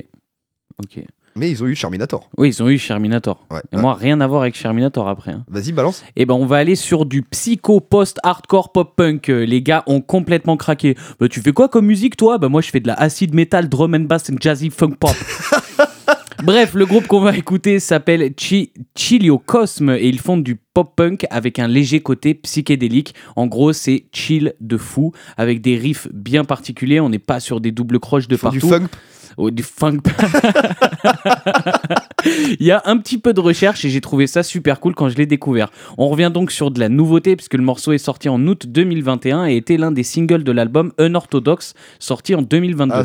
Ok. 0.83 1.03
Mais 1.37 1.51
ils 1.51 1.63
ont 1.63 1.67
eu 1.67 1.75
Sherminator. 1.75 2.29
Oui, 2.37 2.49
ils 2.49 2.63
ont 2.63 2.69
eu 2.69 2.77
Sherminator. 2.79 3.47
Ouais. 3.51 3.61
Et 3.73 3.77
moi, 3.77 3.95
rien 3.95 4.21
à 4.21 4.27
voir 4.27 4.43
avec 4.43 4.57
Sherminator 4.57 5.09
après. 5.09 5.33
hein. 5.33 5.45
Vas-y, 5.49 5.73
balance. 5.73 6.03
Eh 6.17 6.27
ben, 6.27 6.35
on 6.35 6.45
va 6.47 6.57
aller 6.57 6.75
sur 6.77 7.07
du 7.07 7.23
psycho 7.23 7.81
post-hardcore 7.81 8.73
pop-punk. 8.73 9.29
Euh, 9.29 9.45
Les 9.47 9.63
gars 9.63 9.83
ont 9.87 10.01
complètement 10.01 10.57
craqué. 10.57 10.97
Bah, 11.21 11.29
tu 11.29 11.41
fais 11.41 11.53
quoi 11.53 11.69
comme 11.69 11.87
musique, 11.87 12.17
toi? 12.17 12.39
Bah, 12.39 12.49
moi, 12.49 12.61
je 12.61 12.71
fais 12.71 12.81
de 12.81 12.89
la 12.89 12.95
acid 12.95 13.35
metal, 13.35 13.69
drum 13.69 13.95
and 13.95 14.01
bass 14.01 14.29
and 14.31 14.37
jazzy 14.41 14.71
funk 14.71 14.93
pop. 14.99 15.15
Bref, 16.43 16.73
le 16.73 16.87
groupe 16.87 17.07
qu'on 17.07 17.21
va 17.21 17.37
écouter 17.37 17.79
s'appelle 17.81 18.33
Chi 18.35 18.73
Chiliocosme 18.97 19.91
et 19.91 20.09
ils 20.09 20.19
font 20.19 20.39
du 20.39 20.57
pop-punk 20.73 21.27
avec 21.31 21.59
un 21.59 21.69
léger 21.69 22.01
côté 22.01 22.33
psychédélique. 22.33 23.15
En 23.37 23.47
gros, 23.47 23.75
c'est 23.75 24.05
chill 24.13 24.55
de 24.61 24.79
fou 24.79 25.13
avec 25.37 25.61
des 25.61 25.77
riffs 25.77 26.09
bien 26.15 26.45
particuliers. 26.45 26.99
On 27.01 27.11
n'est 27.11 27.19
pas 27.19 27.41
sur 27.41 27.61
des 27.61 27.73
doubles 27.73 28.01
croches 28.01 28.27
de 28.27 28.37
Ils 28.37 28.39
font 28.39 28.51
partout. 28.51 28.67
du 28.67 28.73
funk. 28.73 28.89
Oh, 29.43 29.51
du 29.51 29.63
funk. 29.63 30.01
Il 32.61 32.67
y 32.67 32.71
a 32.71 32.83
un 32.85 32.99
petit 32.99 33.17
peu 33.17 33.33
de 33.33 33.41
recherche 33.41 33.83
et 33.87 33.89
j'ai 33.89 34.03
trouvé 34.03 34.27
ça 34.27 34.43
super 34.43 34.79
cool 34.81 34.95
quand 34.95 35.09
je 35.09 35.17
l'ai 35.17 35.25
découvert. 35.25 35.71
On 35.97 36.09
revient 36.09 36.31
donc 36.33 36.51
sur 36.53 36.71
de 36.71 36.79
la 36.79 36.91
nouveauté 36.91 37.35
puisque 37.37 37.55
le 37.55 37.63
morceau 37.63 37.93
est 37.93 37.99
sorti 37.99 38.29
en 38.29 38.47
août 38.47 38.67
2021 38.67 39.47
et 39.47 39.57
était 39.57 39.79
l'un 39.79 39.91
des 39.91 40.03
singles 40.03 40.45
de 40.45 40.53
l'album 40.53 40.93
Unorthodox 40.99 41.73
sorti 41.99 42.35
en 42.35 42.43
2022. 42.43 42.93
Ah, 42.95 43.03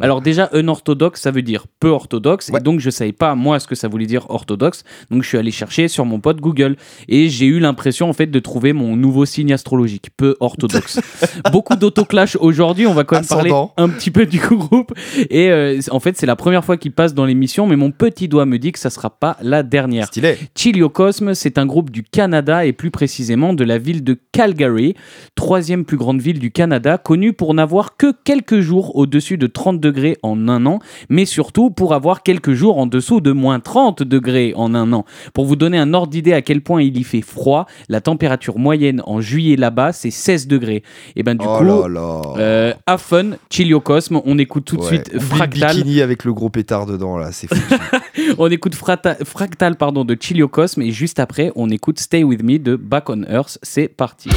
Alors 0.00 0.20
déjà, 0.20 0.48
unorthodoxe, 0.54 1.20
ça 1.20 1.32
veut 1.32 1.42
dire 1.42 1.66
peu 1.80 1.88
orthodoxe, 1.88 2.50
Ouais. 2.50 2.60
et 2.60 2.62
donc 2.62 2.78
je 2.78 2.90
savais 2.90 3.12
pas 3.12 3.34
moi 3.34 3.58
ce 3.58 3.66
que 3.66 3.74
ça 3.74 3.88
voulait 3.88 4.06
dire 4.06 4.26
orthodoxe, 4.30 4.84
donc 5.10 5.22
je 5.24 5.28
suis 5.28 5.38
allé 5.38 5.50
chercher 5.50 5.88
sur 5.88 6.04
mon 6.04 6.20
pote 6.20 6.40
Google, 6.40 6.76
et 7.08 7.28
j'ai 7.28 7.46
eu 7.46 7.58
l'impression 7.58 8.08
en 8.08 8.12
fait 8.12 8.26
de 8.26 8.38
trouver 8.38 8.72
mon 8.72 8.94
nouveau 8.96 9.24
signe 9.24 9.52
astrologique, 9.52 10.10
peu 10.16 10.36
orthodoxe. 10.38 11.00
Beaucoup 11.52 11.74
d'autoclash 11.74 12.36
aujourd'hui, 12.36 12.86
on 12.86 12.94
va 12.94 13.02
quand 13.04 13.16
même 13.16 13.24
Ascendant. 13.24 13.68
parler 13.68 13.72
un 13.78 13.88
petit 13.88 14.10
peu 14.12 14.24
du 14.26 14.38
groupe, 14.38 14.92
et 15.30 15.50
euh, 15.50 15.71
en 15.90 16.00
fait 16.00 16.16
c'est 16.16 16.26
la 16.26 16.36
première 16.36 16.64
fois 16.64 16.76
qu'il 16.76 16.92
passe 16.92 17.14
dans 17.14 17.24
l'émission, 17.24 17.66
mais 17.66 17.76
mon 17.76 17.90
petit 17.90 18.28
doigt 18.28 18.46
me 18.46 18.58
dit 18.58 18.72
que 18.72 18.78
ça 18.78 18.90
sera 18.90 19.10
pas 19.10 19.36
la 19.42 19.62
dernière. 19.62 20.06
Stylé. 20.06 20.36
Chiliocosme, 20.54 21.34
c'est 21.34 21.58
un 21.58 21.66
groupe 21.66 21.90
du 21.90 22.02
Canada 22.02 22.64
et 22.64 22.72
plus 22.72 22.90
précisément 22.90 23.52
de 23.52 23.64
la 23.64 23.78
ville 23.78 24.04
de 24.04 24.18
Calgary, 24.32 24.94
troisième 25.34 25.84
plus 25.84 25.96
grande 25.96 26.20
ville 26.20 26.38
du 26.38 26.50
Canada, 26.50 26.98
connue 26.98 27.32
pour 27.32 27.52
n'avoir 27.54 27.96
que 27.96 28.12
quelques 28.24 28.60
jours 28.60 28.96
au-dessus 28.96 29.36
de 29.38 29.46
30 29.46 29.80
degrés 29.80 30.16
en 30.22 30.48
un 30.48 30.64
an, 30.66 30.78
mais 31.08 31.24
surtout 31.24 31.70
pour 31.70 31.94
avoir 31.94 32.22
quelques 32.22 32.52
jours 32.52 32.78
en 32.78 32.86
dessous 32.86 33.20
de 33.20 33.32
moins 33.32 33.60
30 33.60 34.02
degrés 34.02 34.52
en 34.56 34.74
un 34.74 34.92
an. 34.92 35.04
Pour 35.34 35.44
vous 35.46 35.56
donner 35.56 35.78
un 35.78 35.92
ordre 35.94 36.10
d'idée 36.12 36.32
à 36.32 36.42
quel 36.42 36.60
point 36.60 36.82
il 36.82 36.96
y 36.96 37.04
fait 37.04 37.20
froid, 37.22 37.66
la 37.88 38.00
température 38.00 38.58
moyenne 38.58 39.02
en 39.06 39.20
juillet 39.20 39.56
là-bas, 39.56 39.92
c'est 39.92 40.10
16 40.10 40.46
degrés. 40.46 40.82
Et 41.16 41.22
ben 41.22 41.34
du 41.34 41.44
oh 41.48 41.58
coup, 41.58 41.64
là 41.64 41.88
là. 41.88 42.22
euh, 42.38 42.72
have 42.86 43.00
fun, 43.00 43.30
Chiliocosme, 43.50 44.20
on 44.24 44.38
écoute 44.38 44.64
tout 44.64 44.76
de 44.76 44.82
Ouais. 44.82 44.88
suite 44.88 45.10
le 45.12 45.20
Fractal. 45.62 45.76
bikini 45.82 46.00
avec 46.00 46.24
le 46.24 46.32
gros 46.32 46.50
pétard 46.50 46.86
dedans 46.86 47.16
là, 47.16 47.30
c'est 47.32 47.46
fou. 47.52 47.74
On 48.38 48.50
écoute 48.50 48.74
Frata- 48.74 49.24
Fractal 49.24 49.76
pardon, 49.76 50.04
de 50.04 50.16
Chiliocosme 50.18 50.82
et 50.82 50.90
juste 50.92 51.18
après, 51.18 51.50
on 51.56 51.68
écoute 51.70 51.98
Stay 51.98 52.22
With 52.24 52.42
Me 52.42 52.58
de 52.58 52.76
Back 52.76 53.08
on 53.10 53.22
Earth. 53.24 53.58
C'est 53.62 53.88
parti. 53.88 54.30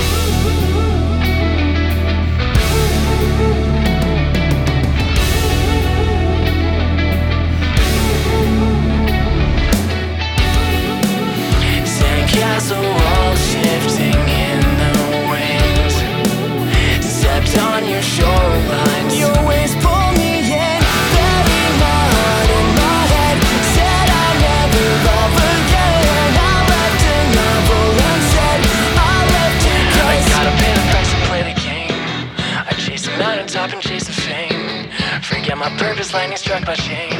Purpose, 35.77 36.13
lightning 36.13 36.37
struck 36.37 36.65
by 36.65 36.75
shame. 36.75 37.11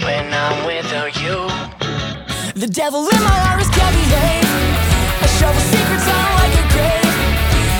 When 0.00 0.32
I'm 0.32 0.66
without 0.66 1.14
you. 1.22 1.48
The 2.54 2.66
devil 2.66 3.00
in 3.00 3.20
my 3.20 3.38
heart 3.44 3.60
is 3.60 3.68
can't 3.68 3.94
behave. 3.94 4.48
I 5.24 5.28
shovel 5.38 5.60
secrets 5.72 6.06
on 6.08 6.28
like 6.40 6.54
a 6.54 6.64
grave. 6.74 7.16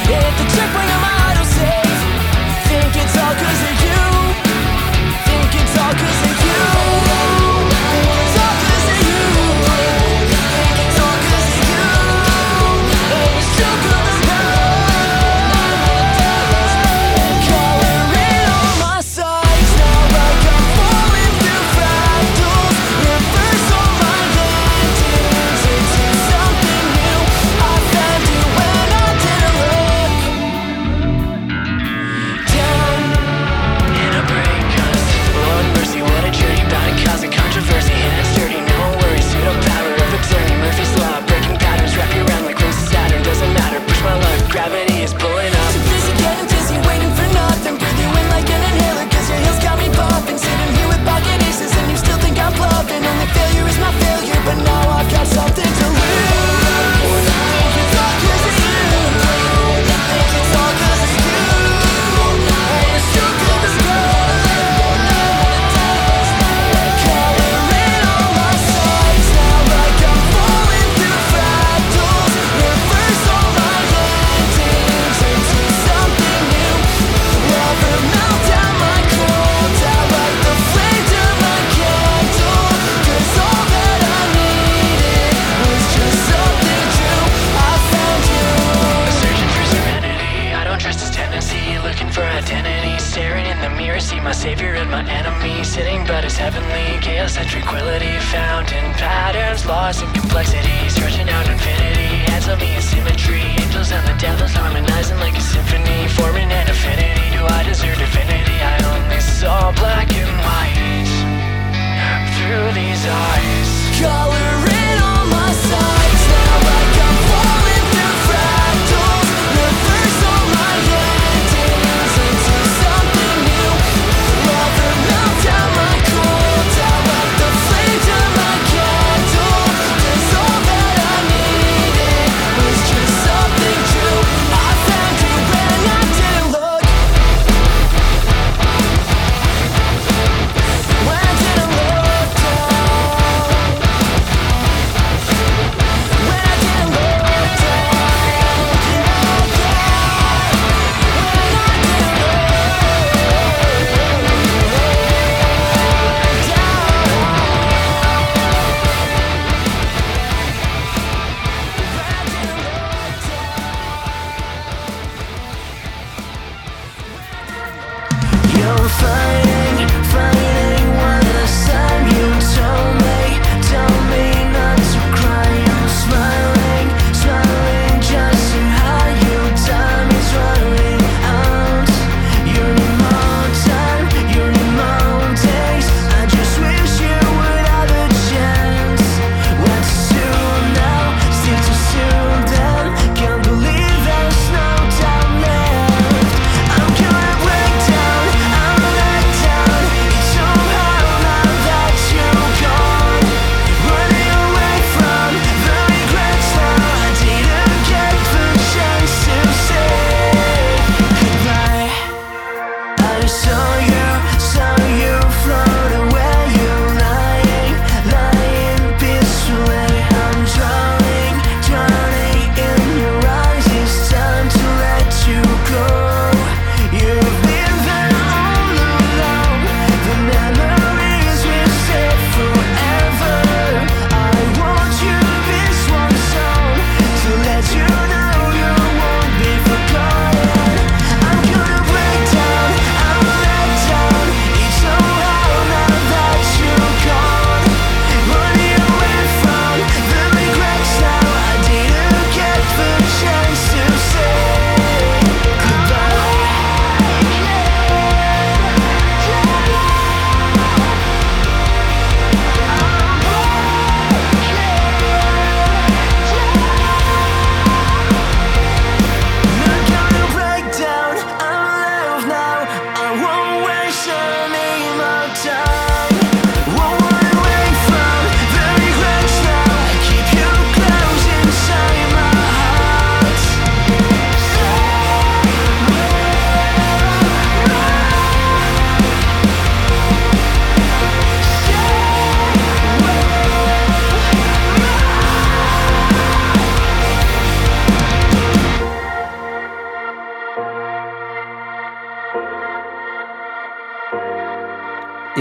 Hit 0.09 0.33
the 0.41 0.47
checkpoint 0.55 0.91
of 0.95 1.01
my 1.05 1.15
idol 1.31 1.47
safe. 1.59 2.01
Think 2.69 2.93
it's 3.03 3.17
all 3.17 3.35
cause 3.35 3.64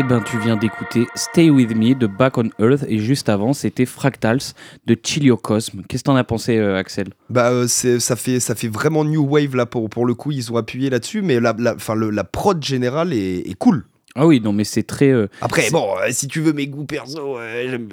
Eh 0.04 0.06
ben, 0.06 0.22
tu 0.22 0.38
viens 0.38 0.58
d'écouter 0.58 1.08
Stay 1.16 1.50
With 1.50 1.74
Me 1.78 1.96
de 1.96 2.08
Back 2.08 2.38
on 2.38 2.50
Earth 2.60 2.84
et 2.90 3.00
juste 3.00 3.30
avant, 3.30 3.54
c'était 3.54 3.86
Fractals 3.86 4.54
de 4.86 4.98
Chiliocosm. 5.02 5.84
Qu'est-ce 5.88 6.04
que 6.04 6.08
t'en 6.08 6.18
as 6.18 6.26
pensé, 6.26 6.58
euh, 6.58 6.78
Axel? 6.78 7.08
Bah, 7.30 7.52
euh, 7.52 7.68
ça, 7.68 8.18
fait, 8.18 8.68
vraiment 8.68 9.06
new 9.06 9.26
wave 9.26 9.56
là 9.56 9.66
pour, 9.66 10.06
le 10.06 10.14
coup, 10.14 10.32
ils 10.32 10.52
ont 10.52 10.58
appuyé 10.58 10.90
là-dessus, 10.90 11.22
mais 11.22 11.40
la, 11.40 11.56
le- 11.58 12.10
la 12.10 12.24
prod 12.26 12.62
générale 12.62 13.14
est 13.14 13.58
cool. 13.58 13.86
Ah 14.16 14.28
oui, 14.28 14.40
non, 14.40 14.54
mais 14.54 14.64
c'est 14.64 14.84
très. 14.84 15.10
euh, 15.10 15.28
Après, 15.42 15.70
bon, 15.72 15.88
euh, 15.98 16.10
si 16.12 16.28
tu 16.28 16.40
veux 16.40 16.54
mes 16.54 16.68
goûts 16.68 16.86
perso, 16.86 17.38
euh, 17.40 17.68
j'aime- 17.70 17.90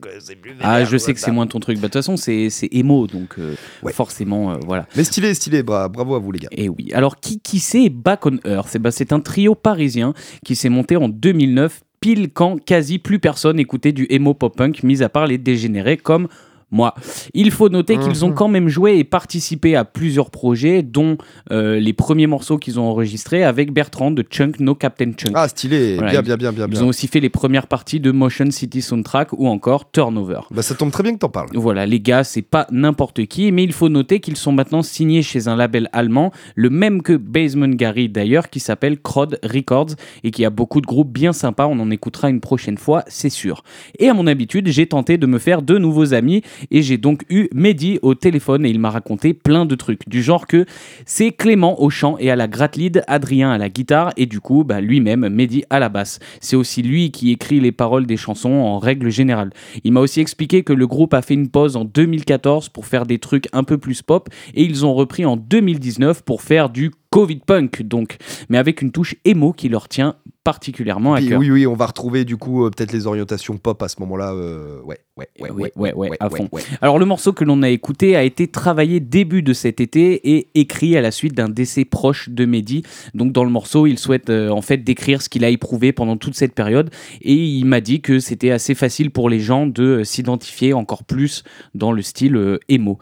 quoi, 0.00 0.12
c'est 0.18 0.36
plus 0.36 0.52
Ah, 0.60 0.84
je 0.84 0.96
sais 0.96 1.12
que 1.12 1.20
c'est 1.20 1.30
moins 1.30 1.46
ton 1.46 1.60
truc. 1.60 1.76
Bah, 1.76 1.82
De 1.82 1.86
toute 1.88 1.94
façon, 1.94 2.16
c'est 2.16 2.48
c'est 2.48 2.68
émo, 2.72 3.06
donc 3.06 3.34
euh, 3.38 3.54
Ouais. 3.82 3.92
forcément, 3.92 4.58
voilà. 4.66 4.86
Mais 4.96 5.04
stylé, 5.04 5.34
stylé, 5.34 5.62
bra- 5.62 5.88
bravo 5.88 6.14
à 6.14 6.18
vous 6.18 6.32
les 6.32 6.38
gars. 6.38 6.48
Et 6.52 6.68
oui. 6.70 6.90
Alors, 6.94 7.20
qui, 7.20 7.38
qui 7.40 7.58
c'est 7.58 7.90
Back 7.90 8.24
on 8.24 8.38
Earth? 8.46 8.70
Eh 8.74 8.78
ben, 8.78 8.90
C'est 8.90 9.12
un 9.12 9.20
trio 9.20 9.54
parisien 9.54 10.14
qui 10.44 10.56
s'est 10.56 10.70
monté 10.70 10.96
en 10.96 11.08
2009, 11.08 11.80
pile 12.00 12.30
quand 12.32 12.64
quasi 12.64 12.98
plus 12.98 13.18
personne 13.18 13.58
écoutait 13.60 13.92
du 13.92 14.06
emo 14.08 14.32
pop 14.32 14.56
punk, 14.56 14.82
mis 14.84 15.02
à 15.02 15.08
part 15.10 15.26
les 15.26 15.36
dégénérés 15.36 15.96
comme 15.98 16.28
moi. 16.70 16.94
Il 17.34 17.50
faut 17.50 17.68
noter 17.68 17.98
qu'ils 17.98 18.24
ont 18.24 18.32
quand 18.32 18.48
même 18.48 18.68
joué 18.68 18.98
et 18.98 19.04
participé 19.04 19.76
à 19.76 19.84
plusieurs 19.84 20.30
projets, 20.30 20.82
dont 20.82 21.16
euh, 21.50 21.80
les 21.80 21.92
premiers 21.92 22.26
morceaux 22.26 22.58
qu'ils 22.58 22.78
ont 22.78 22.88
enregistrés 22.88 23.44
avec 23.44 23.72
Bertrand 23.72 24.10
de 24.10 24.22
Chunk 24.22 24.60
No 24.60 24.74
Captain 24.74 25.12
Chunk. 25.12 25.32
Ah, 25.34 25.48
stylé, 25.48 25.96
Voilà, 25.96 26.10
bien, 26.10 26.22
bien, 26.22 26.36
bien, 26.36 26.52
bien. 26.52 26.66
Ils 26.66 26.70
bien. 26.70 26.82
ont 26.82 26.88
aussi 26.88 27.06
fait 27.08 27.20
les 27.20 27.30
premières 27.30 27.66
parties 27.66 28.00
de 28.00 28.10
Motion 28.10 28.50
City 28.50 28.82
Soundtrack 28.82 29.32
ou 29.32 29.48
encore 29.48 29.90
Turnover. 29.90 30.40
Bah, 30.50 30.62
ça 30.62 30.74
tombe 30.74 30.90
très 30.90 31.02
bien 31.02 31.12
que 31.14 31.18
t'en 31.18 31.28
parles. 31.28 31.48
Voilà, 31.54 31.86
les 31.86 32.00
gars, 32.00 32.24
c'est 32.24 32.42
pas 32.42 32.66
n'importe 32.70 33.24
qui, 33.26 33.50
mais 33.52 33.64
il 33.64 33.72
faut 33.72 33.88
noter 33.88 34.20
qu'ils 34.20 34.36
sont 34.36 34.52
maintenant 34.52 34.82
signés 34.82 35.22
chez 35.22 35.48
un 35.48 35.56
label 35.56 35.88
allemand, 35.92 36.32
le 36.54 36.70
même 36.70 37.02
que 37.02 37.14
Basement 37.14 37.68
Gary 37.68 38.08
d'ailleurs, 38.08 38.50
qui 38.50 38.60
s'appelle 38.60 39.00
Crowd 39.00 39.38
Records 39.42 39.94
et 40.24 40.30
qui 40.30 40.44
a 40.44 40.50
beaucoup 40.50 40.80
de 40.80 40.86
groupes 40.86 41.12
bien 41.12 41.32
sympas. 41.32 41.66
On 41.66 41.78
en 41.80 41.90
écoutera 41.90 42.30
une 42.30 42.40
prochaine 42.40 42.78
fois, 42.78 43.04
c'est 43.08 43.30
sûr. 43.30 43.62
Et 43.98 44.08
à 44.08 44.14
mon 44.14 44.26
habitude, 44.26 44.68
j'ai 44.68 44.86
tenté 44.86 45.18
de 45.18 45.26
me 45.26 45.38
faire 45.38 45.62
de 45.62 45.78
nouveaux 45.78 46.14
amis 46.14 46.42
et 46.70 46.82
j'ai 46.82 46.98
donc 46.98 47.24
eu 47.30 47.48
Mehdi 47.54 47.98
au 48.02 48.14
téléphone 48.14 48.64
et 48.66 48.70
il 48.70 48.78
m'a 48.78 48.90
raconté 48.90 49.34
plein 49.34 49.66
de 49.66 49.74
trucs, 49.74 50.08
du 50.08 50.22
genre 50.22 50.46
que 50.46 50.66
c'est 51.06 51.32
Clément 51.32 51.80
au 51.80 51.90
chant 51.90 52.16
et 52.18 52.30
à 52.30 52.36
la 52.36 52.48
gratte 52.48 52.76
lead, 52.76 53.04
Adrien 53.06 53.50
à 53.50 53.58
la 53.58 53.68
guitare 53.68 54.12
et 54.16 54.26
du 54.26 54.40
coup, 54.40 54.64
bah, 54.64 54.80
lui-même, 54.80 55.28
Mehdi 55.28 55.64
à 55.70 55.78
la 55.78 55.88
basse. 55.88 56.18
C'est 56.40 56.56
aussi 56.56 56.82
lui 56.82 57.10
qui 57.10 57.30
écrit 57.30 57.60
les 57.60 57.72
paroles 57.72 58.06
des 58.06 58.16
chansons 58.16 58.50
en 58.50 58.78
règle 58.78 59.10
générale. 59.10 59.50
Il 59.84 59.92
m'a 59.92 60.00
aussi 60.00 60.20
expliqué 60.20 60.62
que 60.62 60.72
le 60.72 60.86
groupe 60.86 61.14
a 61.14 61.22
fait 61.22 61.34
une 61.34 61.48
pause 61.48 61.76
en 61.76 61.84
2014 61.84 62.68
pour 62.70 62.86
faire 62.86 63.06
des 63.06 63.18
trucs 63.18 63.48
un 63.52 63.64
peu 63.64 63.78
plus 63.78 64.02
pop 64.02 64.28
et 64.54 64.64
ils 64.64 64.84
ont 64.84 64.94
repris 64.94 65.24
en 65.24 65.36
2019 65.36 66.22
pour 66.22 66.42
faire 66.42 66.70
du 66.70 66.90
Covid 67.10 67.40
punk 67.46 67.82
donc, 67.82 68.16
mais 68.48 68.58
avec 68.58 68.82
une 68.82 68.92
touche 68.92 69.16
emo 69.24 69.52
qui 69.52 69.68
leur 69.68 69.88
tient 69.88 70.16
particulièrement 70.44 71.14
à 71.14 71.20
cœur. 71.20 71.38
oui, 71.38 71.50
oui, 71.50 71.66
on 71.66 71.74
va 71.74 71.86
retrouver 71.86 72.24
du 72.24 72.36
coup 72.36 72.64
euh, 72.64 72.70
peut-être 72.70 72.92
les 72.92 73.06
orientations 73.06 73.58
pop 73.58 73.82
à 73.82 73.88
ce 73.88 73.96
moment-là. 74.00 74.32
euh, 74.32 74.80
ouais, 74.82 74.98
ouais, 75.16 75.28
ouais, 75.40 75.50
ouais, 75.50 75.72
ouais, 75.76 75.92
ouais, 75.94 76.16
à 76.20 76.30
fond. 76.30 76.48
ouais. 76.52 76.62
Alors 76.80 76.98
le 76.98 77.04
morceau 77.06 77.32
que 77.32 77.44
l'on 77.44 77.62
a 77.62 77.68
écouté 77.68 78.16
a 78.16 78.22
été 78.22 78.48
travaillé 78.48 79.00
début 79.00 79.42
de 79.42 79.52
cet 79.52 79.80
été 79.80 80.36
et 80.36 80.48
écrit 80.54 80.96
à 80.96 81.00
la 81.00 81.10
suite 81.10 81.34
d'un 81.34 81.48
décès 81.48 81.84
proche 81.84 82.28
de 82.30 82.44
Mehdi. 82.46 82.82
Donc 83.14 83.32
dans 83.32 83.44
le 83.44 83.50
morceau, 83.50 83.86
il 83.86 83.98
souhaite 83.98 84.30
euh, 84.30 84.50
en 84.50 84.62
fait 84.62 84.78
décrire 84.78 85.20
ce 85.22 85.28
qu'il 85.28 85.44
a 85.44 85.50
éprouvé 85.50 85.92
pendant 85.92 86.16
toute 86.16 86.34
cette 86.34 86.54
période 86.54 86.90
et 87.20 87.34
il 87.34 87.64
m'a 87.64 87.80
dit 87.80 88.00
que 88.00 88.18
c'était 88.18 88.50
assez 88.50 88.74
facile 88.74 89.10
pour 89.10 89.28
les 89.28 89.40
gens 89.40 89.66
de 89.66 89.84
euh, 89.84 90.04
s'identifier 90.04 90.72
encore 90.72 91.04
plus 91.04 91.42
dans 91.74 91.92
le 91.92 92.02
style 92.02 92.58
emo. 92.68 92.98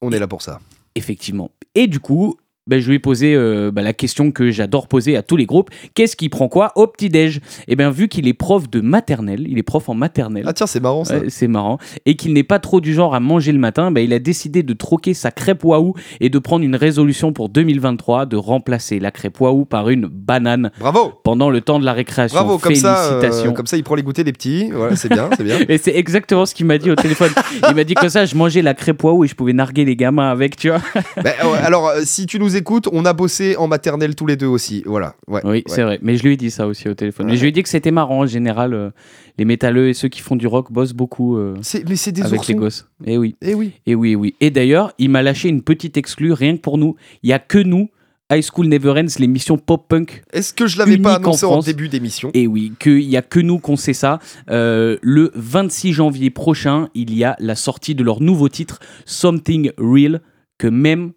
On 0.00 0.10
est 0.10 0.18
là 0.18 0.28
pour 0.28 0.42
ça. 0.42 0.60
Effectivement. 0.94 1.50
Et 1.74 1.86
du 1.86 2.00
coup, 2.00 2.36
ben, 2.66 2.80
je 2.80 2.88
lui 2.88 2.96
ai 2.96 2.98
posé 2.98 3.34
euh, 3.34 3.70
ben, 3.72 3.82
la 3.82 3.92
question 3.92 4.30
que 4.30 4.50
j'adore 4.50 4.86
poser 4.86 5.16
à 5.16 5.22
tous 5.22 5.36
les 5.36 5.46
groupes. 5.46 5.70
Qu'est-ce 5.94 6.14
qui 6.16 6.28
prend 6.28 6.48
quoi 6.48 6.72
au 6.76 6.86
petit-déj? 6.86 7.40
Et 7.66 7.74
bien, 7.74 7.90
vu 7.90 8.08
qu'il 8.08 8.28
est 8.28 8.34
prof 8.34 8.70
de 8.70 8.80
maternelle, 8.80 9.46
il 9.48 9.58
est 9.58 9.64
prof 9.64 9.88
en 9.88 9.94
maternelle. 9.94 10.44
Ah 10.46 10.52
tiens, 10.52 10.66
c'est 10.66 10.80
marrant 10.80 11.04
ça. 11.04 11.16
C'est 11.28 11.48
marrant. 11.48 11.78
Et 12.06 12.14
qu'il 12.14 12.32
n'est 12.32 12.44
pas 12.44 12.60
trop 12.60 12.80
du 12.80 12.94
genre 12.94 13.14
à 13.14 13.20
manger 13.20 13.52
le 13.52 13.58
matin, 13.58 13.90
ben, 13.90 14.00
il 14.00 14.12
a 14.12 14.18
décidé 14.18 14.62
de 14.62 14.72
troquer 14.74 15.14
sa 15.14 15.30
crêpe 15.30 15.64
waouh 15.64 15.94
et 16.20 16.28
de 16.28 16.38
prendre 16.38 16.64
une 16.64 16.76
résolution 16.76 17.32
pour 17.32 17.48
2023 17.48 18.26
de 18.26 18.36
remplacer 18.36 19.00
la 19.00 19.10
crêpe 19.10 19.40
waouh 19.40 19.64
par 19.64 19.88
une 19.88 20.06
banane 20.06 20.70
Bravo 20.78 21.12
pendant 21.24 21.50
le 21.50 21.60
temps 21.60 21.80
de 21.80 21.84
la 21.84 21.92
récréation. 21.92 22.38
Bravo, 22.38 22.58
comme 22.58 22.74
ça, 22.74 23.12
euh, 23.12 23.20
Félicitations. 23.20 23.52
comme 23.54 23.66
ça, 23.66 23.76
il 23.76 23.82
prend 23.82 23.96
les 23.96 24.02
goûters 24.02 24.24
des 24.24 24.32
petits. 24.32 24.70
Voilà, 24.70 24.94
c'est 24.94 25.08
bien, 25.08 25.30
c'est 25.36 25.44
bien. 25.44 25.58
Et 25.68 25.78
c'est 25.78 25.96
exactement 25.96 26.46
ce 26.46 26.54
qu'il 26.54 26.66
m'a 26.66 26.78
dit 26.78 26.90
au 26.90 26.96
téléphone. 26.96 27.30
Il 27.68 27.74
m'a 27.74 27.84
dit 27.84 27.94
que 27.94 28.08
ça, 28.08 28.24
je 28.24 28.36
mangeais 28.36 28.62
la 28.62 28.74
crêpe 28.74 29.02
waouh 29.02 29.24
et 29.24 29.28
je 29.28 29.34
pouvais 29.34 29.52
narguer 29.52 29.84
les 29.84 29.96
gamins 29.96 30.30
avec, 30.30 30.56
tu 30.56 30.68
vois. 30.68 30.80
Ben, 31.22 31.32
alors, 31.62 31.88
euh, 31.88 32.00
si 32.04 32.26
tu 32.26 32.38
nous 32.38 32.51
écoutes, 32.56 32.88
on 32.92 33.04
a 33.04 33.12
bossé 33.12 33.56
en 33.56 33.66
maternelle 33.68 34.14
tous 34.14 34.26
les 34.26 34.36
deux 34.36 34.46
aussi. 34.46 34.82
Voilà. 34.86 35.14
Ouais, 35.28 35.40
Oui, 35.44 35.50
ouais. 35.50 35.62
c'est 35.66 35.82
vrai. 35.82 35.98
Mais 36.02 36.16
je 36.16 36.22
lui 36.24 36.34
ai 36.34 36.36
dit 36.36 36.50
ça 36.50 36.66
aussi 36.66 36.88
au 36.88 36.94
téléphone. 36.94 37.26
Mais 37.26 37.36
je 37.36 37.42
lui 37.42 37.48
ai 37.48 37.52
dit 37.52 37.62
que 37.62 37.68
c'était 37.68 37.90
marrant 37.90 38.20
en 38.20 38.26
général. 38.26 38.74
euh, 38.74 38.90
les 39.38 39.44
métalleux 39.44 39.88
et 39.88 39.94
ceux 39.94 40.08
qui 40.08 40.20
font 40.20 40.36
du 40.36 40.46
rock 40.46 40.70
bossent 40.70 40.92
beaucoup 40.92 41.36
euh, 41.38 41.54
C'est- 41.62 41.88
Mais 41.88 41.96
c'est 41.96 42.12
des 42.12 42.22
avec 42.22 42.46
les 42.46 42.54
gosses. 42.54 42.86
Et 43.04 43.16
oui. 43.16 43.34
Eh 43.40 43.54
oui. 43.54 43.72
Et 43.86 43.94
oui, 43.94 44.14
oui. 44.14 44.34
Et 44.40 44.50
d'ailleurs, 44.50 44.92
il 44.98 45.08
m'a 45.10 45.22
lâché 45.22 45.48
une 45.48 45.62
petite 45.62 45.96
exclue 45.96 46.32
rien 46.32 46.54
que 46.56 46.60
pour 46.60 46.76
nous. 46.78 46.96
Il 47.22 47.30
y 47.30 47.32
a 47.32 47.38
que 47.38 47.58
nous, 47.58 47.88
High 48.30 48.42
School 48.42 48.66
Never 48.66 48.90
Ends, 48.92 49.18
l'émission 49.18 49.58
pop-punk. 49.58 50.22
Est-ce 50.32 50.52
que 50.54 50.66
je 50.66 50.78
l'avais 50.78 50.96
pas 50.98 51.14
en 51.14 51.16
annoncé 51.16 51.44
en, 51.46 51.60
début 51.60 51.88
d'émission? 51.88 52.30
Et 52.34 52.46
oui, 52.46 52.72
qu'il 52.78 53.02
y 53.02 53.16
a 53.16 53.22
que 53.22 53.40
nous 53.40 53.58
qu'on 53.58 53.76
sait 53.76 53.92
ça. 53.92 54.20
Euh, 54.50 54.96
le 55.02 55.30
26 55.34 55.92
janvier 55.92 56.30
prochain, 56.30 56.88
il 56.94 57.14
y 57.14 57.24
a 57.24 57.36
la 57.40 57.54
sortie 57.56 57.94
de 57.94 58.02
leur 58.02 58.20
nouveau 58.22 58.48
titre, 58.48 58.80
Something 59.06 59.72
Real, 59.78 60.20
que 60.58 60.66
même 60.66 61.12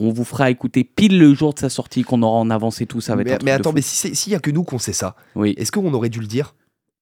on 0.00 0.10
vous 0.10 0.24
fera 0.24 0.50
écouter 0.50 0.84
pile 0.84 1.18
le 1.18 1.32
jour 1.34 1.54
de 1.54 1.58
sa 1.58 1.68
sortie, 1.70 2.02
qu'on 2.02 2.22
aura 2.22 2.38
en 2.38 2.50
avance 2.50 2.80
et 2.80 2.86
tout. 2.86 3.00
Ça 3.00 3.16
va 3.16 3.22
être 3.22 3.28
un 3.28 3.30
Mais, 3.30 3.36
truc 3.38 3.44
mais 3.46 3.52
de 3.52 3.56
attends, 3.56 3.72
mais 3.72 3.82
si 3.82 4.14
s'il 4.14 4.32
y 4.32 4.36
a 4.36 4.40
que 4.40 4.50
nous 4.50 4.62
qu'on 4.64 4.78
sait 4.78 4.92
ça, 4.92 5.16
Oui. 5.34 5.54
est-ce 5.56 5.72
qu'on 5.72 5.92
aurait 5.94 6.08
dû 6.10 6.20
le 6.20 6.26
dire 6.26 6.54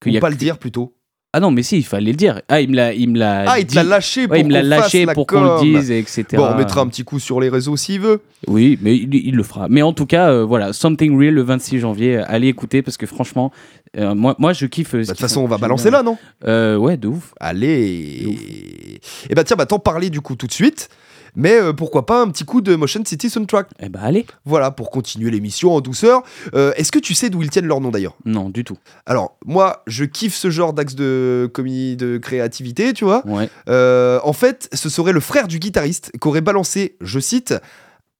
Ou 0.07 0.11
y 0.11 0.17
a 0.17 0.21
pas 0.21 0.29
que- 0.29 0.33
le 0.33 0.39
dire 0.39 0.59
plutôt 0.59 0.95
Ah 1.33 1.41
non, 1.41 1.51
mais 1.51 1.65
si, 1.65 1.77
il 1.79 1.85
fallait 1.85 2.13
le 2.13 2.17
dire. 2.17 2.41
Ah, 2.49 2.61
il 2.61 2.71
me 2.71 2.77
l'a, 2.77 2.93
il 2.95 3.11
me 3.11 3.19
l'a. 3.19 3.45
Ah, 3.51 3.59
il 3.59 3.67
te 3.67 3.75
l'a 3.75 3.83
lâché 3.83 4.29
pour 4.29 4.33
Ouais, 4.35 4.43
il 4.43 4.47
me 4.47 4.53
l'a 4.53 4.63
lâché 4.63 5.05
pour 5.07 5.27
qu'on 5.27 5.43
le 5.43 5.61
dise, 5.63 5.91
etc. 5.91 6.25
Bon, 6.35 6.45
on 6.47 6.55
mettra 6.57 6.83
un 6.83 6.87
petit 6.87 7.03
coup 7.03 7.19
sur 7.19 7.41
les 7.41 7.49
réseaux 7.49 7.77
s'il 7.77 7.99
veut. 8.01 8.21
Oui, 8.47 8.79
mais 8.81 8.97
il, 8.97 9.13
il 9.13 9.35
le 9.35 9.43
fera. 9.43 9.67
Mais 9.69 9.83
en 9.83 9.93
tout 9.93 10.07
cas, 10.07 10.31
euh, 10.31 10.45
voilà, 10.45 10.73
Something 10.73 11.19
Real 11.19 11.35
le 11.35 11.43
26 11.43 11.81
janvier. 11.81 12.19
euh, 12.19 12.25
Allez 12.29 12.47
écouter 12.47 12.83
parce 12.83 12.97
que 12.97 13.07
franchement, 13.07 13.51
euh, 13.97 14.15
moi, 14.15 14.37
moi, 14.39 14.53
je 14.53 14.67
kiffe. 14.67 14.93
Bah, 14.93 15.01
De 15.01 15.07
toute 15.07 15.19
façon, 15.19 15.41
on 15.41 15.49
va 15.49 15.59
balancer 15.59 15.91
là, 15.91 16.05
non 16.05 16.17
Euh, 16.47 16.77
ouais, 16.77 16.97
de 16.97 17.09
ouf. 17.09 17.35
Allez 17.41 19.01
Et 19.29 19.35
bah 19.35 19.43
tiens, 19.43 19.57
bah 19.57 19.67
t'en 19.67 19.81
parler 19.81 20.11
du 20.11 20.21
coup 20.21 20.37
tout 20.37 20.47
de 20.47 20.53
suite. 20.53 20.89
Mais 21.37 21.55
euh, 21.55 21.73
pourquoi 21.73 22.07
pas 22.07 22.23
un 22.23 22.29
petit 22.29 22.45
coup 22.45 22.61
de 22.61 22.75
Motion 22.77 23.03
City 23.05 23.29
Soundtrack 23.29 23.69
Eh 23.81 23.89
ben 23.89 24.01
allez. 24.01 24.27
Voilà, 24.45 24.71
pour 24.71 24.91
continuer 24.91 25.31
l'émission 25.31 25.75
en 25.75 25.81
douceur. 25.81 26.23
Euh, 26.55 26.73
Est-ce 26.77 26.93
que 26.93 26.99
tu 26.99 27.15
sais 27.15 27.31
d'où 27.31 27.43
ils 27.43 27.51
tiennent 27.51 27.67
leur 27.67 27.81
nom 27.81 27.91
d'ailleurs? 27.91 28.17
Non, 28.25 28.51
du 28.51 28.65
tout. 28.65 28.79
Alors, 29.07 29.37
moi, 29.45 29.83
je 29.87 30.05
kiffe 30.05 30.35
ce 30.35 30.51
genre 30.51 30.73
d'axe 30.73 30.95
de 30.95 31.51
de 31.55 32.19
créativité, 32.19 32.93
tu 32.93 33.05
vois. 33.05 33.27
Ouais. 33.27 33.49
Euh, 33.69 34.21
en 34.23 34.33
fait, 34.33 34.69
ce 34.73 34.89
serait 34.89 35.13
le 35.13 35.21
frère 35.21 35.49
du 35.49 35.59
guitariste 35.59 36.13
qu'aurait 36.21 36.41
balancé, 36.41 36.97
je 37.01 37.19
cite, 37.19 37.55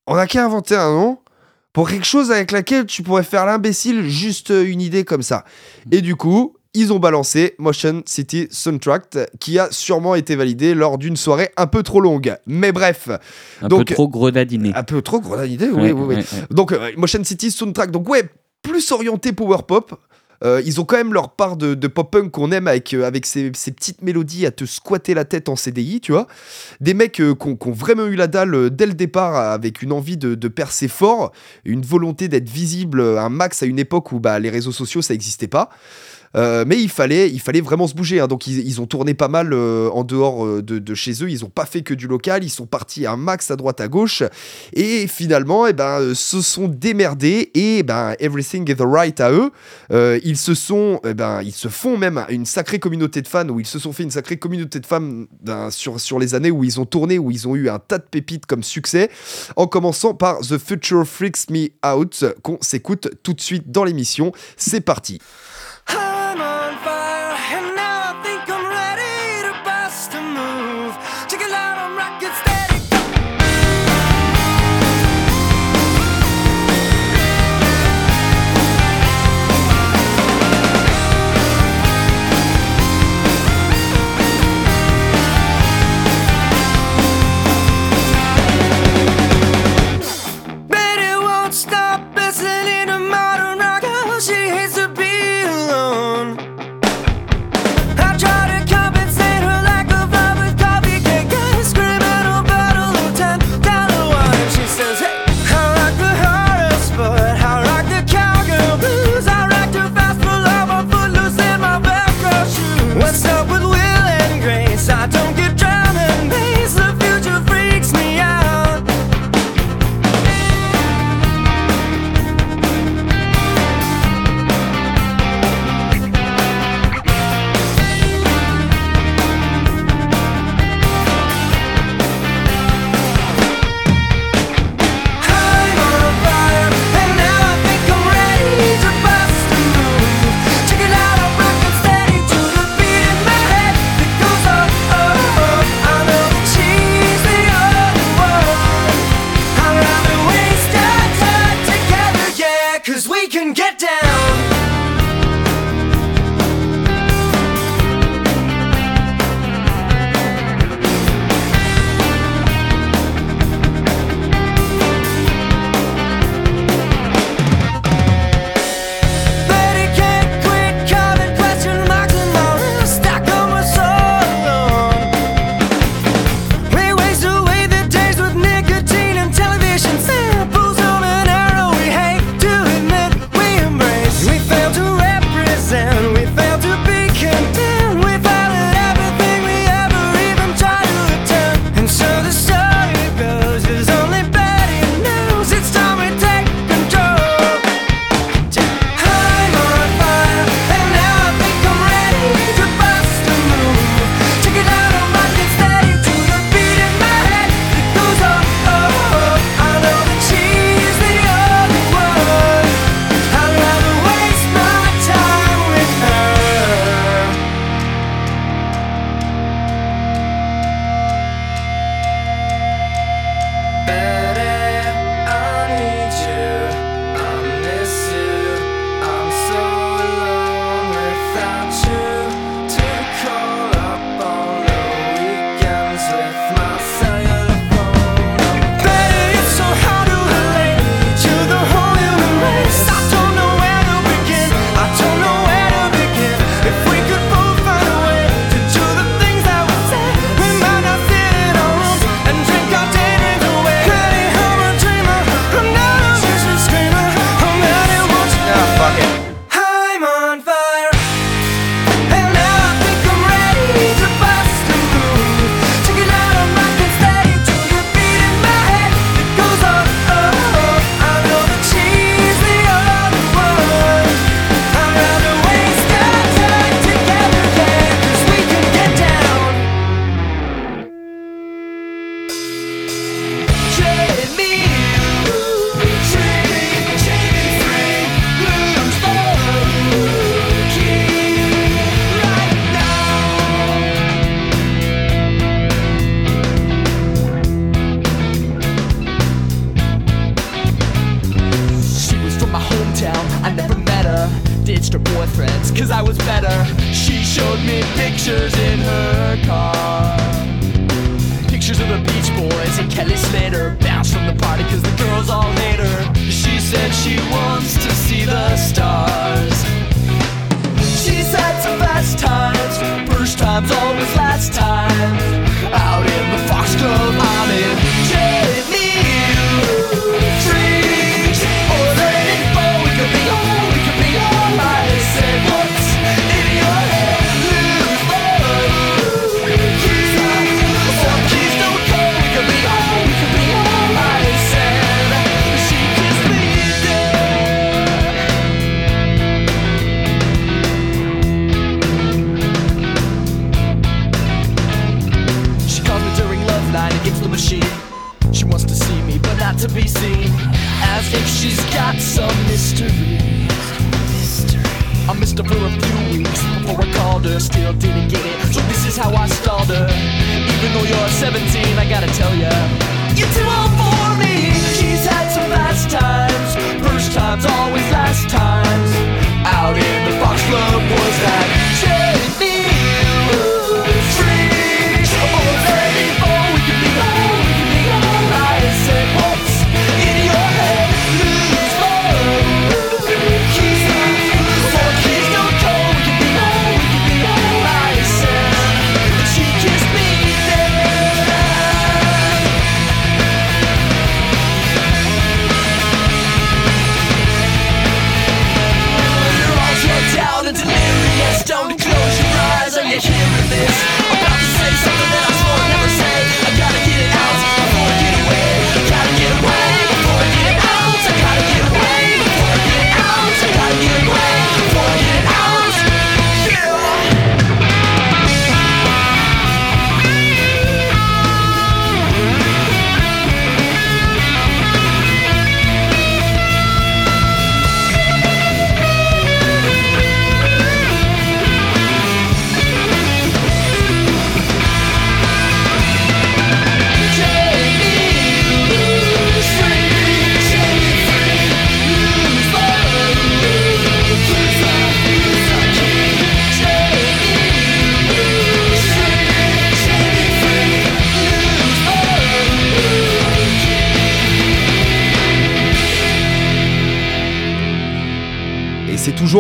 On 0.07 0.17
n'a 0.17 0.27
qu'à 0.27 0.45
inventer 0.45 0.77
un 0.77 0.91
nom 0.91 1.19
pour 1.73 1.89
quelque 1.89 2.07
chose 2.07 2.31
avec 2.31 2.53
laquelle 2.53 2.87
tu 2.87 3.03
pourrais 3.03 3.23
faire 3.25 3.47
l'imbécile, 3.47 4.09
juste 4.09 4.51
une 4.51 4.81
idée 4.81 5.05
comme 5.05 5.23
ça. 5.23 5.45
Et 5.91 6.01
du 6.03 6.15
coup, 6.15 6.57
ils 6.75 6.93
ont 6.93 6.99
balancé 6.99 7.55
Motion 7.59 8.03
City 8.07 8.49
Soundtrack, 8.51 9.17
qui 9.41 9.59
a 9.59 9.69
sûrement 9.71 10.15
été 10.15 10.37
validé 10.37 10.75
lors 10.75 10.99
d'une 10.99 11.17
soirée 11.17 11.51
un 11.57 11.67
peu 11.67 11.83
trop 11.83 12.01
longue. 12.01 12.37
Mais 12.47 12.73
bref, 12.73 13.09
Un 13.63 13.69
Donc- 13.69 13.87
peu 13.89 13.95
trop 13.95 14.09
grenadiné. 14.09 14.73
un 14.75 14.83
peu 14.83 15.01
trop 15.03 15.21
grenade 15.21 15.51
idée, 15.51 15.69
oui, 15.69 15.83
Ouais, 15.83 15.93
oui, 15.93 16.01
oui. 16.01 16.07
ouais, 16.07 16.17
ouais. 16.17 16.25
Donc, 16.51 16.73
euh, 16.73 16.91
Motion 16.97 17.23
City 17.25 17.51
Soundtrack, 17.51 17.91
donc 17.91 18.09
ouais, 18.09 18.25
plus 18.63 18.93
orienté 18.93 19.33
power 19.33 19.59
pop. 19.67 19.95
Euh, 20.43 20.61
ils 20.67 20.79
ont 20.81 20.85
quand 20.85 20.97
même 20.97 21.15
leur 21.15 21.31
part 21.31 21.57
de, 21.57 21.75
de 21.75 21.87
pop-punk 21.87 22.31
qu'on 22.33 22.51
aime 22.53 22.67
avec, 22.69 22.93
euh, 22.93 23.05
avec 23.07 23.25
ces, 23.25 23.53
ces 23.55 23.71
petites 23.71 24.03
mélodies 24.03 24.45
à 24.45 24.51
te 24.51 24.67
squatter 24.67 25.15
la 25.15 25.25
tête 25.25 25.49
en 25.49 25.57
CDI, 25.57 26.01
tu 26.01 26.13
vois. 26.13 26.27
Des 26.81 26.93
mecs 26.93 27.21
euh, 27.21 27.35
qui 27.35 27.47
ont 27.49 27.73
vraiment 27.73 28.05
eu 28.07 28.17
la 28.17 28.27
dalle 28.27 28.55
euh, 28.55 28.69
dès 28.69 28.85
le 28.87 28.93
départ 28.95 29.37
avec 29.37 29.81
une 29.81 29.93
envie 29.93 30.19
de, 30.19 30.35
de 30.35 30.49
percer 30.49 30.89
fort, 30.89 31.33
une 31.65 31.81
volonté 31.83 32.29
d'être 32.29 32.51
visible 32.51 33.01
un 33.01 33.29
max 33.31 33.63
à 33.63 33.67
une 33.67 33.79
époque 33.79 34.13
où 34.13 34.19
bah, 34.21 34.39
les 34.39 34.51
réseaux 34.51 34.73
sociaux 34.73 35.01
ça 35.01 35.15
n'existait 35.15 35.47
pas. 35.49 35.71
Euh, 36.37 36.65
mais 36.67 36.81
il 36.81 36.89
fallait, 36.89 37.31
il 37.31 37.41
fallait 37.41 37.61
vraiment 37.61 37.87
se 37.87 37.95
bouger. 37.95 38.21
hein. 38.21 38.27
Donc 38.27 38.47
ils, 38.47 38.81
ont 38.81 38.87
tourné 38.87 39.15
pas 39.15 39.29
mal 39.29 39.53
euh, 39.53 39.89
en 39.91 40.05
dehors 40.05 40.45
euh, 40.45 40.63
de, 40.63 40.95
chez 40.95 41.13
eux. 41.23 41.31
Ils 41.31 41.45
ont 41.45 41.51
pas 41.51 41.67
fait 41.67 41.83
que 41.83 41.95
du 41.95 42.07
local. 42.07 42.45
Ils 42.45 42.51
sont 42.51 42.67
partis 42.67 43.07
un 43.07 43.17
max 43.17 43.51
à 43.51 43.57
droite 43.57 43.81
à 43.81 43.89
gauche. 43.89 44.23
Et 44.73 45.07
finalement, 45.07 45.67
eh 45.67 45.73
ben, 45.73 46.15
se 46.15 46.41
sont 46.41 46.69
démerdés 46.69 47.51
et 47.55 47.79
eh 47.79 47.83
ben, 47.83 48.15
everything 48.19 48.69
is 48.69 48.77
right 48.81 49.21
à 49.21 49.31
eux. 49.31 49.51
Ils 50.25 50.37
se 50.37 50.55
sont, 50.55 51.01
eh 51.05 51.15
ben, 51.15 51.43
ils 51.43 51.53
se 51.53 51.69
font 51.69 51.97
même 51.97 52.25
une 52.29 52.47
sacrée 52.47 52.79
communauté 52.79 53.23
de 53.23 53.29
fans 53.29 53.49
où 53.49 53.61
ils 53.61 53.67
se 53.67 53.79
sont 53.79 53.93
fait 53.93 54.03
une 54.03 54.11
sacrée 54.11 54.37
communauté 54.37 54.81
de 54.81 54.87
fans 54.87 55.25
ben, 55.43 55.71
sur, 55.71 56.01
sur 56.01 56.19
les 56.19 56.35
années 56.35 56.51
où 56.51 56.65
ils 56.65 56.81
ont 56.81 56.87
tourné, 56.87 57.19
où 57.19 57.31
ils 57.31 57.47
ont 57.47 57.55
eu 57.55 57.69
un 57.69 57.79
tas 57.79 57.99
de 57.99 58.05
pépites 58.11 58.47
comme 58.47 58.63
succès. 58.63 59.11
En 59.57 59.67
commençant 59.67 60.15
par 60.15 60.41
The 60.41 60.59
Future 60.59 61.07
Freaks 61.07 61.51
Me 61.51 61.69
Out 61.87 62.25
qu'on 62.43 62.59
s'écoute 62.61 63.09
tout 63.23 63.35
de 63.35 63.41
suite 63.41 63.71
dans 63.71 63.85
l'émission. 63.85 64.33
C'est 64.57 64.81
parti. 64.81 65.21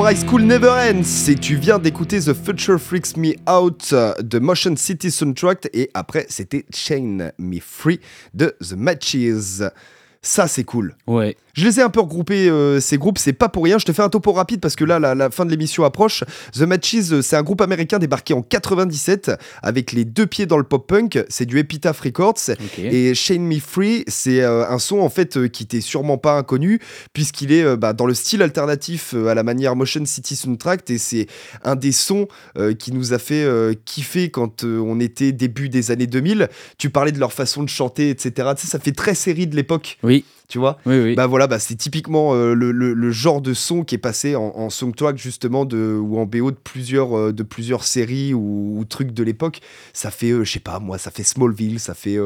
Toujours 0.04 0.18
High 0.18 0.28
School 0.28 0.42
Never 0.42 0.68
Ends. 0.68 1.30
Et 1.30 1.34
tu 1.34 1.56
viens 1.56 1.78
d'écouter 1.78 2.20
The 2.20 2.34
Future 2.34 2.78
Freaks 2.78 3.16
Me 3.16 3.32
Out 3.50 3.94
de 4.20 4.38
Motion 4.38 4.76
City 4.76 5.10
Soundtrack. 5.10 5.70
Et 5.72 5.90
après, 5.94 6.26
c'était 6.28 6.66
Chain 6.74 7.30
Me 7.38 7.58
Free 7.58 8.00
de 8.34 8.54
The 8.60 8.74
Matches. 8.74 9.62
Ça, 10.20 10.46
c'est 10.46 10.64
cool. 10.64 10.94
Ouais. 11.06 11.36
Je 11.54 11.64
les 11.64 11.80
ai 11.80 11.82
un 11.82 11.90
peu 11.90 12.00
regroupés, 12.00 12.48
euh, 12.48 12.80
ces 12.80 12.98
groupes, 12.98 13.18
c'est 13.18 13.32
pas 13.32 13.48
pour 13.48 13.64
rien. 13.64 13.78
Je 13.78 13.84
te 13.84 13.92
fais 13.92 14.02
un 14.02 14.08
topo 14.08 14.32
rapide 14.32 14.60
parce 14.60 14.76
que 14.76 14.84
là, 14.84 14.98
la, 14.98 15.14
la 15.14 15.30
fin 15.30 15.44
de 15.44 15.50
l'émission 15.50 15.84
approche. 15.84 16.24
The 16.52 16.62
Matches, 16.62 17.12
euh, 17.12 17.22
c'est 17.22 17.36
un 17.36 17.42
groupe 17.42 17.60
américain 17.60 17.98
débarqué 17.98 18.34
en 18.34 18.42
97 18.42 19.30
avec 19.62 19.92
les 19.92 20.04
deux 20.04 20.26
pieds 20.26 20.46
dans 20.46 20.58
le 20.58 20.64
pop-punk. 20.64 21.24
C'est 21.28 21.46
du 21.46 21.58
Epitaph 21.58 22.00
Records. 22.00 22.50
Et 22.78 23.14
Shane 23.14 23.46
Me 23.46 23.58
Free, 23.60 24.04
c'est 24.08 24.42
euh, 24.42 24.68
un 24.68 24.78
son 24.78 24.98
en 24.98 25.08
fait 25.08 25.36
euh, 25.36 25.48
qui 25.48 25.66
t'est 25.66 25.80
sûrement 25.80 26.18
pas 26.18 26.36
inconnu 26.36 26.80
puisqu'il 27.12 27.52
est 27.52 27.76
bah, 27.76 27.92
dans 27.92 28.06
le 28.06 28.14
style 28.14 28.42
alternatif 28.42 29.14
à 29.14 29.34
la 29.34 29.42
manière 29.42 29.76
Motion 29.76 30.04
City 30.04 30.36
Soundtrack 30.36 30.90
et 30.90 30.98
c'est 30.98 31.26
un 31.62 31.76
des 31.76 31.92
sons 31.92 32.26
qui 32.78 32.92
nous 32.92 33.12
a 33.12 33.18
fait 33.18 33.46
kiffer 33.84 34.30
quand 34.30 34.64
on 34.64 35.00
était 35.00 35.32
début 35.32 35.68
des 35.68 35.90
années 35.90 36.06
2000. 36.06 36.48
Tu 36.78 36.90
parlais 36.90 37.12
de 37.12 37.18
leur 37.18 37.32
façon 37.32 37.62
de 37.62 37.68
chanter, 37.68 38.10
etc. 38.10 38.50
Tu 38.56 38.62
sais, 38.62 38.68
ça 38.68 38.78
fait 38.78 38.92
très 38.92 39.14
série 39.14 39.46
de 39.46 39.56
l'époque, 39.56 39.98
Oui, 40.02 40.24
tu 40.48 40.58
vois. 40.58 40.78
oui, 40.86 40.98
oui. 41.00 41.14
Bah 41.14 41.26
voilà, 41.26 41.46
bah 41.46 41.58
c'est 41.58 41.74
typiquement 41.76 42.34
euh, 42.34 42.54
le, 42.54 42.70
le- 42.72 42.92
le 42.94 43.10
genre 43.10 43.40
de 43.40 43.54
son 43.54 43.82
qui 43.84 43.94
est 43.94 43.98
passé 43.98 44.36
en, 44.36 44.42
en 44.56 44.70
soundtrack 44.70 45.16
justement 45.18 45.64
de, 45.64 45.96
ou 46.00 46.18
en 46.18 46.26
BO 46.26 46.50
de 46.50 46.56
plusieurs, 46.56 47.16
euh, 47.18 47.32
de 47.32 47.42
plusieurs 47.42 47.84
séries 47.84 48.34
ou, 48.34 48.78
ou 48.78 48.84
trucs 48.84 49.12
de 49.12 49.22
l'époque. 49.22 49.60
Ça 49.92 50.10
fait, 50.10 50.30
euh, 50.30 50.44
je 50.44 50.52
sais 50.52 50.60
pas 50.60 50.78
moi, 50.80 50.98
ça 50.98 51.10
fait 51.10 51.22
Smallville, 51.24 51.80
ça 51.80 51.94
fait, 51.94 52.16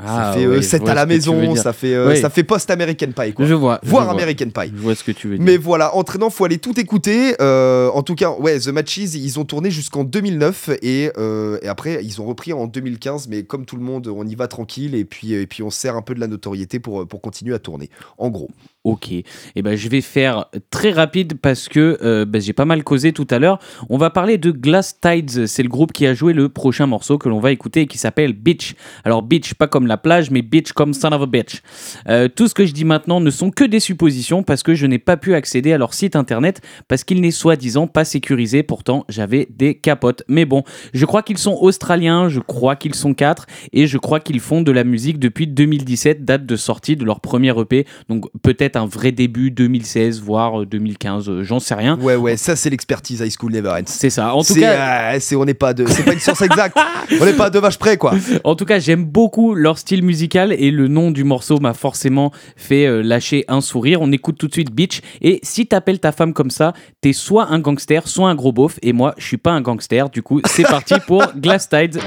euh, 0.00 0.06
ça 0.06 0.32
fait 0.32 0.44
euh, 0.44 0.50
ouais, 0.50 0.56
je 0.56 0.62
7 0.62 0.82
vois 0.82 0.90
à 0.90 0.94
la 0.94 1.06
maison, 1.06 1.54
ça 1.54 1.72
fait, 1.72 1.94
euh, 1.94 2.08
Oui. 2.10 2.20
ça 2.20 2.30
fait 2.30 2.42
post-American 2.42 3.12
Pie 3.16 3.32
quoi. 3.32 3.46
Je 3.46 3.54
vois. 3.54 3.78
je 3.82 3.90
vois. 3.90 4.10
American 4.10 4.46
Pie. 4.50 4.72
Je 4.74 4.80
vois 4.82 4.94
ce 4.94 5.04
que 5.04 5.12
tu 5.12 5.28
veux 5.28 5.36
dire. 5.36 5.44
Mais 5.44 5.56
voilà, 5.56 5.94
entraînant, 5.94 6.30
faut 6.30 6.44
aller 6.44 6.58
tout 6.58 6.78
écouter. 6.80 7.34
Euh, 7.40 7.88
en 7.90 8.02
tout 8.02 8.14
cas, 8.14 8.30
ouais, 8.30 8.58
The 8.58 8.68
Matches, 8.68 8.96
ils 9.14 9.38
ont 9.38 9.44
tourné 9.44 9.70
jusqu'en 9.70 10.04
2009 10.04 10.70
et, 10.82 11.10
euh, 11.16 11.58
et 11.62 11.68
après, 11.68 12.00
ils 12.04 12.20
ont 12.20 12.26
repris 12.26 12.52
en 12.52 12.66
2015. 12.66 13.28
Mais 13.28 13.44
comme 13.44 13.66
tout 13.66 13.76
le 13.76 13.82
monde, 13.82 14.08
on 14.08 14.26
y 14.26 14.34
va 14.34 14.48
tranquille 14.48 14.94
et 14.94 15.04
puis, 15.04 15.32
et 15.32 15.46
puis 15.46 15.62
on 15.62 15.70
sert 15.70 15.96
un 15.96 16.02
peu 16.02 16.14
de 16.14 16.20
la 16.20 16.26
notoriété 16.26 16.80
pour, 16.80 17.06
pour 17.06 17.20
continuer 17.20 17.54
à 17.54 17.58
tourner. 17.58 17.88
En 18.18 18.30
gros. 18.30 18.50
Ok. 18.82 19.12
Et 19.12 19.24
ben, 19.62 19.76
je 19.76 19.88
vais 19.88 20.02
faire 20.02 20.46
très 20.70 20.90
rapide 20.90 21.38
parce 21.40 21.68
que 21.68 22.24
ben, 22.24 22.40
j'ai 22.42 22.52
pas 22.52 22.66
mal 22.66 22.84
causé 22.84 23.12
tout 23.12 23.26
à 23.30 23.38
l'heure. 23.38 23.58
On 23.88 23.96
va 23.96 24.10
parler 24.10 24.36
de 24.36 24.50
Glass 24.50 24.98
Tides. 25.00 25.46
C'est 25.46 25.62
le 25.62 25.70
groupe 25.70 25.92
qui 25.92 26.06
a 26.06 26.12
joué 26.14 26.32
le 26.34 26.48
prochain 26.50 26.86
morceau 26.86 27.16
que 27.16 27.28
l'on 27.28 27.40
va 27.40 27.50
écouter 27.52 27.82
et 27.82 27.86
qui 27.86 27.96
s'appelle 27.96 28.34
Beach. 28.34 28.74
Alors, 29.04 29.22
Beach, 29.22 29.54
pas 29.54 29.68
comme 29.68 29.83
la 29.86 29.96
plage, 29.96 30.30
mais 30.30 30.42
Beach 30.42 30.72
comme 30.72 30.94
son 30.94 31.12
of 31.12 31.22
a 31.22 31.26
bitch. 31.26 31.62
Euh, 32.08 32.28
tout 32.28 32.48
ce 32.48 32.54
que 32.54 32.66
je 32.66 32.72
dis 32.72 32.84
maintenant 32.84 33.20
ne 33.20 33.30
sont 33.30 33.50
que 33.50 33.64
des 33.64 33.80
suppositions 33.80 34.42
parce 34.42 34.62
que 34.62 34.74
je 34.74 34.86
n'ai 34.86 34.98
pas 34.98 35.16
pu 35.16 35.34
accéder 35.34 35.72
à 35.72 35.78
leur 35.78 35.94
site 35.94 36.16
internet 36.16 36.60
parce 36.88 37.04
qu'il 37.04 37.20
n'est 37.20 37.30
soi-disant 37.30 37.86
pas 37.86 38.04
sécurisé. 38.04 38.62
Pourtant, 38.62 39.04
j'avais 39.08 39.48
des 39.50 39.74
capotes. 39.74 40.22
Mais 40.28 40.44
bon, 40.44 40.64
je 40.92 41.04
crois 41.06 41.22
qu'ils 41.22 41.38
sont 41.38 41.56
australiens, 41.60 42.28
je 42.28 42.40
crois 42.40 42.76
qu'ils 42.76 42.94
sont 42.94 43.14
quatre 43.14 43.46
et 43.72 43.86
je 43.86 43.98
crois 43.98 44.20
qu'ils 44.20 44.40
font 44.40 44.62
de 44.62 44.72
la 44.72 44.84
musique 44.84 45.18
depuis 45.18 45.46
2017, 45.46 46.24
date 46.24 46.46
de 46.46 46.56
sortie 46.56 46.96
de 46.96 47.04
leur 47.04 47.20
premier 47.20 47.58
EP. 47.58 47.86
Donc 48.08 48.24
peut-être 48.42 48.76
un 48.76 48.86
vrai 48.86 49.12
début 49.12 49.50
2016, 49.50 50.20
voire 50.20 50.62
euh, 50.62 50.66
2015, 50.66 51.28
euh, 51.28 51.42
j'en 51.42 51.60
sais 51.60 51.74
rien. 51.74 51.98
Ouais, 52.00 52.16
ouais, 52.16 52.36
ça 52.36 52.56
c'est 52.56 52.70
l'expertise 52.70 53.20
High 53.20 53.32
School 53.38 53.52
Never 53.52 53.70
Ends. 53.70 53.82
C'est 53.86 54.10
ça. 54.10 54.34
En 54.34 54.42
tout 54.42 54.54
cas, 54.54 55.14
euh, 55.14 55.16
c'est- 55.20 55.36
on 55.36 55.44
n'est 55.44 55.54
pas 55.54 55.74
de, 55.74 55.86
c'est 55.86 56.04
pas 56.04 56.12
une 56.12 56.18
science 56.20 56.42
exacte. 56.42 56.76
on 57.20 57.24
n'est 57.24 57.32
pas 57.32 57.46
à 57.46 57.50
deux 57.50 57.60
vaches 57.60 57.78
près, 57.78 57.96
quoi. 57.96 58.14
En 58.44 58.54
tout 58.54 58.64
cas, 58.64 58.78
j'aime 58.78 59.04
beaucoup 59.04 59.54
leur 59.54 59.73
style 59.78 60.02
musical 60.02 60.52
et 60.52 60.70
le 60.70 60.88
nom 60.88 61.10
du 61.10 61.24
morceau 61.24 61.58
m'a 61.60 61.74
forcément 61.74 62.32
fait 62.56 62.86
euh, 62.86 63.02
lâcher 63.02 63.44
un 63.48 63.60
sourire. 63.60 64.00
On 64.02 64.12
écoute 64.12 64.38
tout 64.38 64.48
de 64.48 64.52
suite 64.52 64.72
Beach. 64.72 65.00
Et 65.20 65.40
si 65.42 65.66
t'appelles 65.66 66.00
ta 66.00 66.12
femme 66.12 66.32
comme 66.32 66.50
ça, 66.50 66.72
t'es 67.00 67.12
soit 67.12 67.48
un 67.48 67.58
gangster, 67.58 68.06
soit 68.08 68.28
un 68.28 68.34
gros 68.34 68.52
beauf. 68.52 68.78
Et 68.82 68.92
moi, 68.92 69.14
je 69.18 69.26
suis 69.26 69.36
pas 69.36 69.52
un 69.52 69.60
gangster. 69.60 70.10
Du 70.10 70.22
coup, 70.22 70.40
c'est 70.46 70.64
parti 70.64 70.94
pour 71.06 71.22
Glass 71.36 71.68
Tides. 71.68 71.98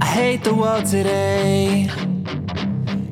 I 0.00 0.06
hate 0.06 0.42
the 0.42 0.52
world 0.52 0.84
today. 0.84 1.88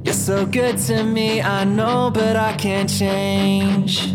You're 0.05 0.13
You're 0.13 0.15
so 0.15 0.45
good 0.45 0.77
to 0.89 1.05
me, 1.05 1.41
I 1.41 1.65
know, 1.65 2.11
but 2.11 2.37
I 2.37 2.55
can't 2.59 2.89
change. 2.89 4.15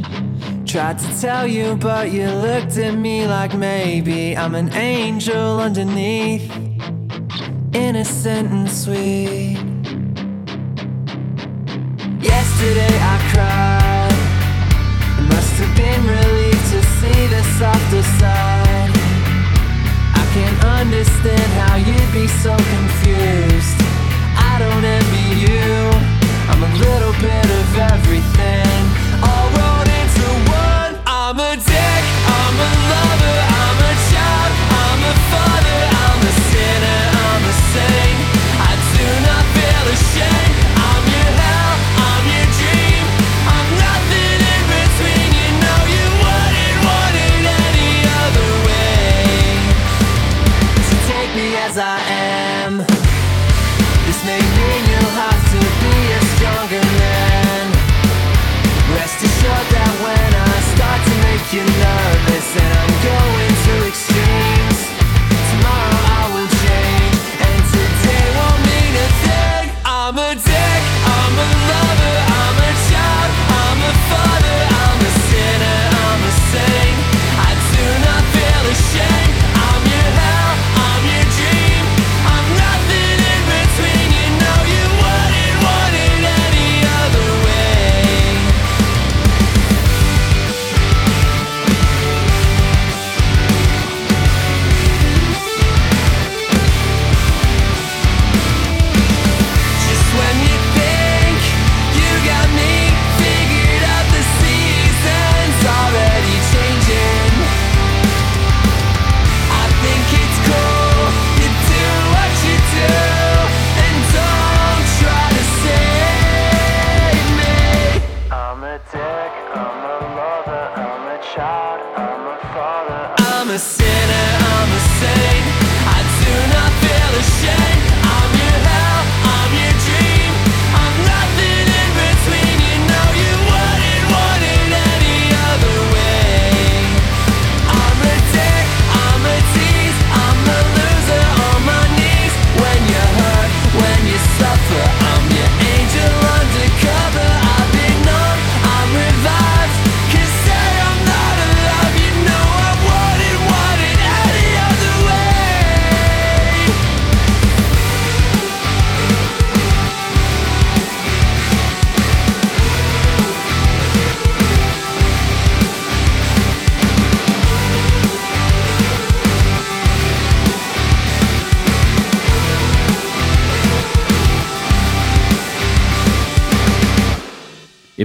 Tried 0.68 1.00
to 1.00 1.22
tell 1.22 1.48
you, 1.48 1.78
but 1.78 2.12
you 2.12 2.28
looked 2.30 2.78
at 2.78 2.94
me 2.94 3.26
like 3.26 3.56
maybe 3.56 4.36
I'm 4.36 4.54
an 4.54 4.72
angel 4.74 5.62
underneath, 5.62 6.52
innocent 7.74 8.52
and 8.52 8.70
sweet. 8.70 9.58
Yesterday 12.20 12.94
I 13.00 13.16
cried. 13.32 14.18
It 15.18 15.26
must 15.34 15.54
have 15.62 15.74
been 15.78 16.04
relief 16.06 16.60
to 16.74 16.80
see 17.00 17.22
the 17.28 17.44
softer 17.58 18.04
side. 18.20 18.92
I 20.20 20.24
can't 20.34 20.64
understand 20.82 21.50
how 21.64 21.78
you'd 21.78 22.12
be 22.12 22.28
so 22.28 22.54
confused. 22.76 23.78
I 24.36 24.60
don't 24.60 24.84
envy 24.84 25.28
you. 25.48 26.18
I'm 26.52 26.62
a 26.62 26.72
little 26.76 27.14
bit 27.22 27.48
of 27.60 27.68
everything, 27.94 28.67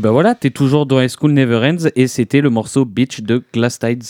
ben 0.03 0.11
voilà, 0.11 0.35
t'es 0.35 0.51
toujours 0.51 0.87
dans 0.87 1.01
High 1.01 1.09
School 1.11 1.33
Never 1.33 1.57
Ends 1.57 1.89
et 1.97 2.07
c'était 2.09 2.41
le 2.41 2.51
morceau 2.51 2.85
Beach 2.85 3.21
de 3.21 3.43
Glass 3.55 3.79
Tides. 3.79 4.05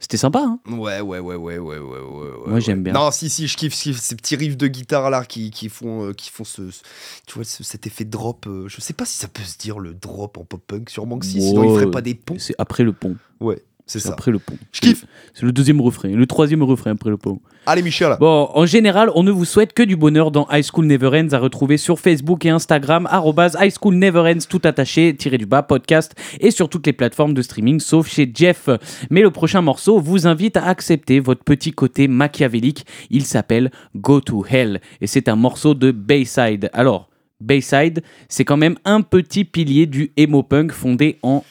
C'était 0.00 0.16
sympa, 0.16 0.38
hein 0.44 0.60
Ouais, 0.70 1.00
ouais, 1.00 1.18
ouais, 1.18 1.34
ouais, 1.34 1.58
ouais, 1.58 1.78
ouais, 1.78 1.78
ouais. 1.80 2.28
Moi, 2.46 2.60
j'aime 2.60 2.84
bien. 2.84 2.92
Non, 2.92 3.10
si, 3.10 3.28
si, 3.28 3.48
je 3.48 3.56
kiffe, 3.56 3.74
ces 3.74 4.14
petits 4.14 4.36
riffs 4.36 4.56
de 4.56 4.68
guitare 4.68 5.10
là 5.10 5.24
qui, 5.24 5.50
qui 5.50 5.68
font, 5.68 6.04
euh, 6.06 6.12
qui 6.12 6.30
font 6.30 6.44
ce, 6.44 6.70
ce- 6.70 6.82
tu 7.26 7.34
vois, 7.34 7.42
ce- 7.44 7.64
cet 7.64 7.84
effet 7.88 8.04
drop. 8.04 8.46
euh, 8.46 8.68
je 8.68 8.80
sais 8.80 8.92
pas 8.92 9.04
si 9.04 9.18
ça 9.18 9.26
peut 9.26 9.42
se 9.42 9.58
dire 9.58 9.80
le 9.80 9.94
drop 9.94 10.38
en 10.38 10.44
pop 10.44 10.62
punk, 10.64 10.88
sûrement 10.90 11.18
que 11.18 11.26
si, 11.26 11.42
sinon 11.42 11.64
il 11.64 11.70
Ouais. 11.70 11.74
ferait 11.80 11.90
pas 11.90 12.00
des 12.00 12.14
ponts. 12.14 12.36
C'est 12.38 12.54
après 12.58 12.84
le 12.84 12.92
pont. 12.92 13.16
Ouais, 13.40 13.60
c'est 13.88 13.98
ça. 13.98 14.12
après 14.12 14.30
le 14.30 14.38
pont. 14.38 14.56
Je 14.70 14.80
kiffe. 14.80 15.04
C'est 15.34 15.44
le 15.44 15.52
deuxième 15.52 15.80
refrain, 15.80 16.08
le 16.08 16.26
troisième 16.26 16.62
refrain 16.62 16.92
après 16.92 17.10
le 17.10 17.16
pont. 17.16 17.40
Allez, 17.66 17.82
Michel. 17.82 18.16
Bon, 18.20 18.48
en 18.54 18.66
général, 18.66 19.10
on 19.14 19.22
ne 19.22 19.30
vous 19.30 19.44
souhaite 19.44 19.72
que 19.72 19.82
du 19.82 19.96
bonheur 19.96 20.30
dans 20.30 20.46
High 20.50 20.64
School 20.64 20.86
Never 20.86 21.08
Ends 21.08 21.32
à 21.32 21.38
retrouver 21.38 21.76
sur 21.76 21.98
Facebook 21.98 22.44
et 22.46 22.50
Instagram, 22.50 23.08
High 23.12 23.72
School 23.78 23.94
Never 23.96 24.20
Ends, 24.20 24.46
tout 24.48 24.60
attaché, 24.64 25.14
tiré 25.16 25.38
du 25.38 25.46
bas, 25.46 25.62
podcast, 25.62 26.14
et 26.40 26.50
sur 26.50 26.68
toutes 26.68 26.86
les 26.86 26.92
plateformes 26.92 27.34
de 27.34 27.42
streaming, 27.42 27.80
sauf 27.80 28.08
chez 28.08 28.30
Jeff. 28.32 28.68
Mais 29.10 29.22
le 29.22 29.30
prochain 29.30 29.60
morceau 29.60 30.00
vous 30.00 30.26
invite 30.26 30.56
à 30.56 30.66
accepter 30.66 31.20
votre 31.20 31.44
petit 31.44 31.72
côté 31.72 32.08
machiavélique. 32.08 32.86
Il 33.10 33.24
s'appelle 33.24 33.70
Go 33.96 34.20
to 34.20 34.44
Hell, 34.48 34.80
et 35.00 35.06
c'est 35.06 35.28
un 35.28 35.36
morceau 35.36 35.74
de 35.74 35.90
Bayside. 35.90 36.70
Alors, 36.72 37.08
Bayside, 37.40 38.02
c'est 38.28 38.44
quand 38.44 38.56
même 38.56 38.76
un 38.84 39.00
petit 39.00 39.44
pilier 39.44 39.86
du 39.86 40.12
emo 40.16 40.42
punk 40.42 40.72
fondé 40.72 41.18
en 41.22 41.44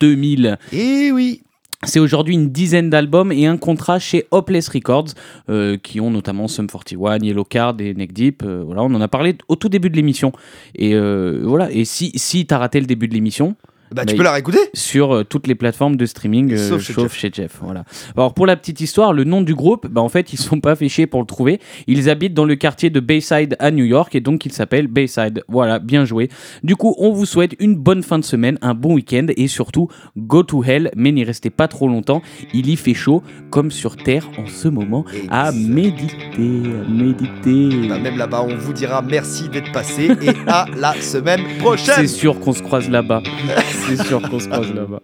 2000. 0.00 0.58
Eh 0.72 1.10
oui. 1.12 1.42
C'est 1.84 1.98
aujourd'hui 1.98 2.34
une 2.34 2.50
dizaine 2.50 2.90
d'albums 2.90 3.32
et 3.32 3.46
un 3.46 3.56
contrat 3.56 3.98
chez 3.98 4.26
Hopeless 4.30 4.68
Records, 4.68 5.08
euh, 5.50 5.76
qui 5.76 6.00
ont 6.00 6.12
notamment 6.12 6.46
Sum 6.46 6.68
41, 6.68 7.18
Yellow 7.18 7.44
Card 7.44 7.74
et 7.80 7.92
Neck 7.94 8.12
Deep. 8.12 8.44
euh, 8.44 8.64
on 8.68 8.94
en 8.94 9.00
a 9.00 9.08
parlé 9.08 9.36
au 9.48 9.56
tout 9.56 9.68
début 9.68 9.90
de 9.90 9.96
l'émission. 9.96 10.32
Et 10.76 10.94
euh, 10.94 11.40
voilà. 11.44 11.72
Et 11.72 11.84
si, 11.84 12.12
si 12.14 12.46
t'as 12.46 12.58
raté 12.58 12.78
le 12.78 12.86
début 12.86 13.08
de 13.08 13.14
l'émission, 13.14 13.56
Bah, 13.94 14.04
tu 14.04 14.16
peux 14.16 14.22
la 14.22 14.32
réécouter 14.32 14.58
sur 14.74 15.12
euh, 15.14 15.24
toutes 15.24 15.46
les 15.46 15.54
plateformes 15.54 15.96
de 15.96 16.06
streaming, 16.06 16.52
euh, 16.52 16.68
Sauf 16.68 16.82
chez 16.82 16.92
sauf 16.92 17.14
chez 17.14 17.30
Jeff. 17.32 17.58
Voilà. 17.62 17.84
Alors 18.16 18.34
pour 18.34 18.46
la 18.46 18.56
petite 18.56 18.80
histoire, 18.80 19.12
le 19.12 19.24
nom 19.24 19.40
du 19.42 19.54
groupe, 19.54 19.86
bah, 19.88 20.00
en 20.00 20.08
fait, 20.08 20.32
ils 20.32 20.38
sont 20.38 20.60
pas 20.60 20.74
chier 20.88 21.06
pour 21.06 21.20
le 21.20 21.26
trouver. 21.26 21.60
Ils 21.86 22.08
habitent 22.10 22.34
dans 22.34 22.44
le 22.44 22.56
quartier 22.56 22.90
de 22.90 23.00
Bayside 23.00 23.56
à 23.58 23.70
New 23.70 23.84
York 23.84 24.14
et 24.14 24.20
donc 24.20 24.46
ils 24.46 24.52
s'appellent 24.52 24.86
Bayside. 24.88 25.42
Voilà, 25.48 25.78
bien 25.78 26.04
joué. 26.04 26.28
Du 26.62 26.76
coup, 26.76 26.94
on 26.98 27.12
vous 27.12 27.26
souhaite 27.26 27.54
une 27.60 27.76
bonne 27.76 28.02
fin 28.02 28.18
de 28.18 28.24
semaine, 28.24 28.58
un 28.62 28.74
bon 28.74 28.94
week-end 28.94 29.26
et 29.36 29.48
surtout 29.48 29.88
go 30.16 30.42
to 30.42 30.64
hell, 30.64 30.90
mais 30.96 31.12
n'y 31.12 31.24
restez 31.24 31.50
pas 31.50 31.68
trop 31.68 31.88
longtemps. 31.88 32.22
Il 32.52 32.68
y 32.68 32.76
fait 32.76 32.94
chaud 32.94 33.22
comme 33.50 33.70
sur 33.70 33.96
Terre 33.96 34.28
en 34.38 34.46
ce 34.46 34.68
moment. 34.68 35.04
À 35.30 35.52
méditer, 35.52 36.16
à 36.38 36.88
méditer. 36.90 37.88
Bah, 37.88 37.98
même 37.98 38.16
là-bas, 38.16 38.44
on 38.48 38.56
vous 38.56 38.72
dira 38.72 39.02
merci 39.02 39.48
d'être 39.48 39.72
passé 39.72 40.10
et 40.22 40.30
à 40.46 40.66
la 40.76 40.94
semaine 41.00 41.40
C'est 41.48 41.58
prochaine. 41.58 42.08
sûr 42.08 42.40
qu'on 42.40 42.52
se 42.52 42.62
croise 42.62 42.88
là-bas. 42.88 43.22
C'est 43.86 44.02
sûr 44.04 44.22
qu'on 44.22 44.38
se 44.38 44.48
croise 44.48 44.72
là-bas. 44.72 45.00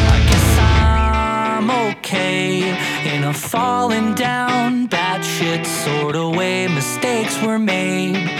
I 0.00 0.20
guess 0.28 0.58
I'm 0.58 1.70
okay 1.70 2.74
in 3.06 3.24
a 3.24 3.32
falling 3.32 4.14
down, 4.14 4.86
bad 4.86 5.24
shit 5.24 5.66
sort 5.66 6.14
of 6.14 6.36
way. 6.36 6.68
Mistakes 6.68 7.40
were 7.42 7.58
made, 7.58 8.30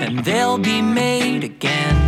and 0.00 0.24
they'll 0.24 0.58
be 0.58 0.82
made 0.82 1.42
again. 1.44 2.07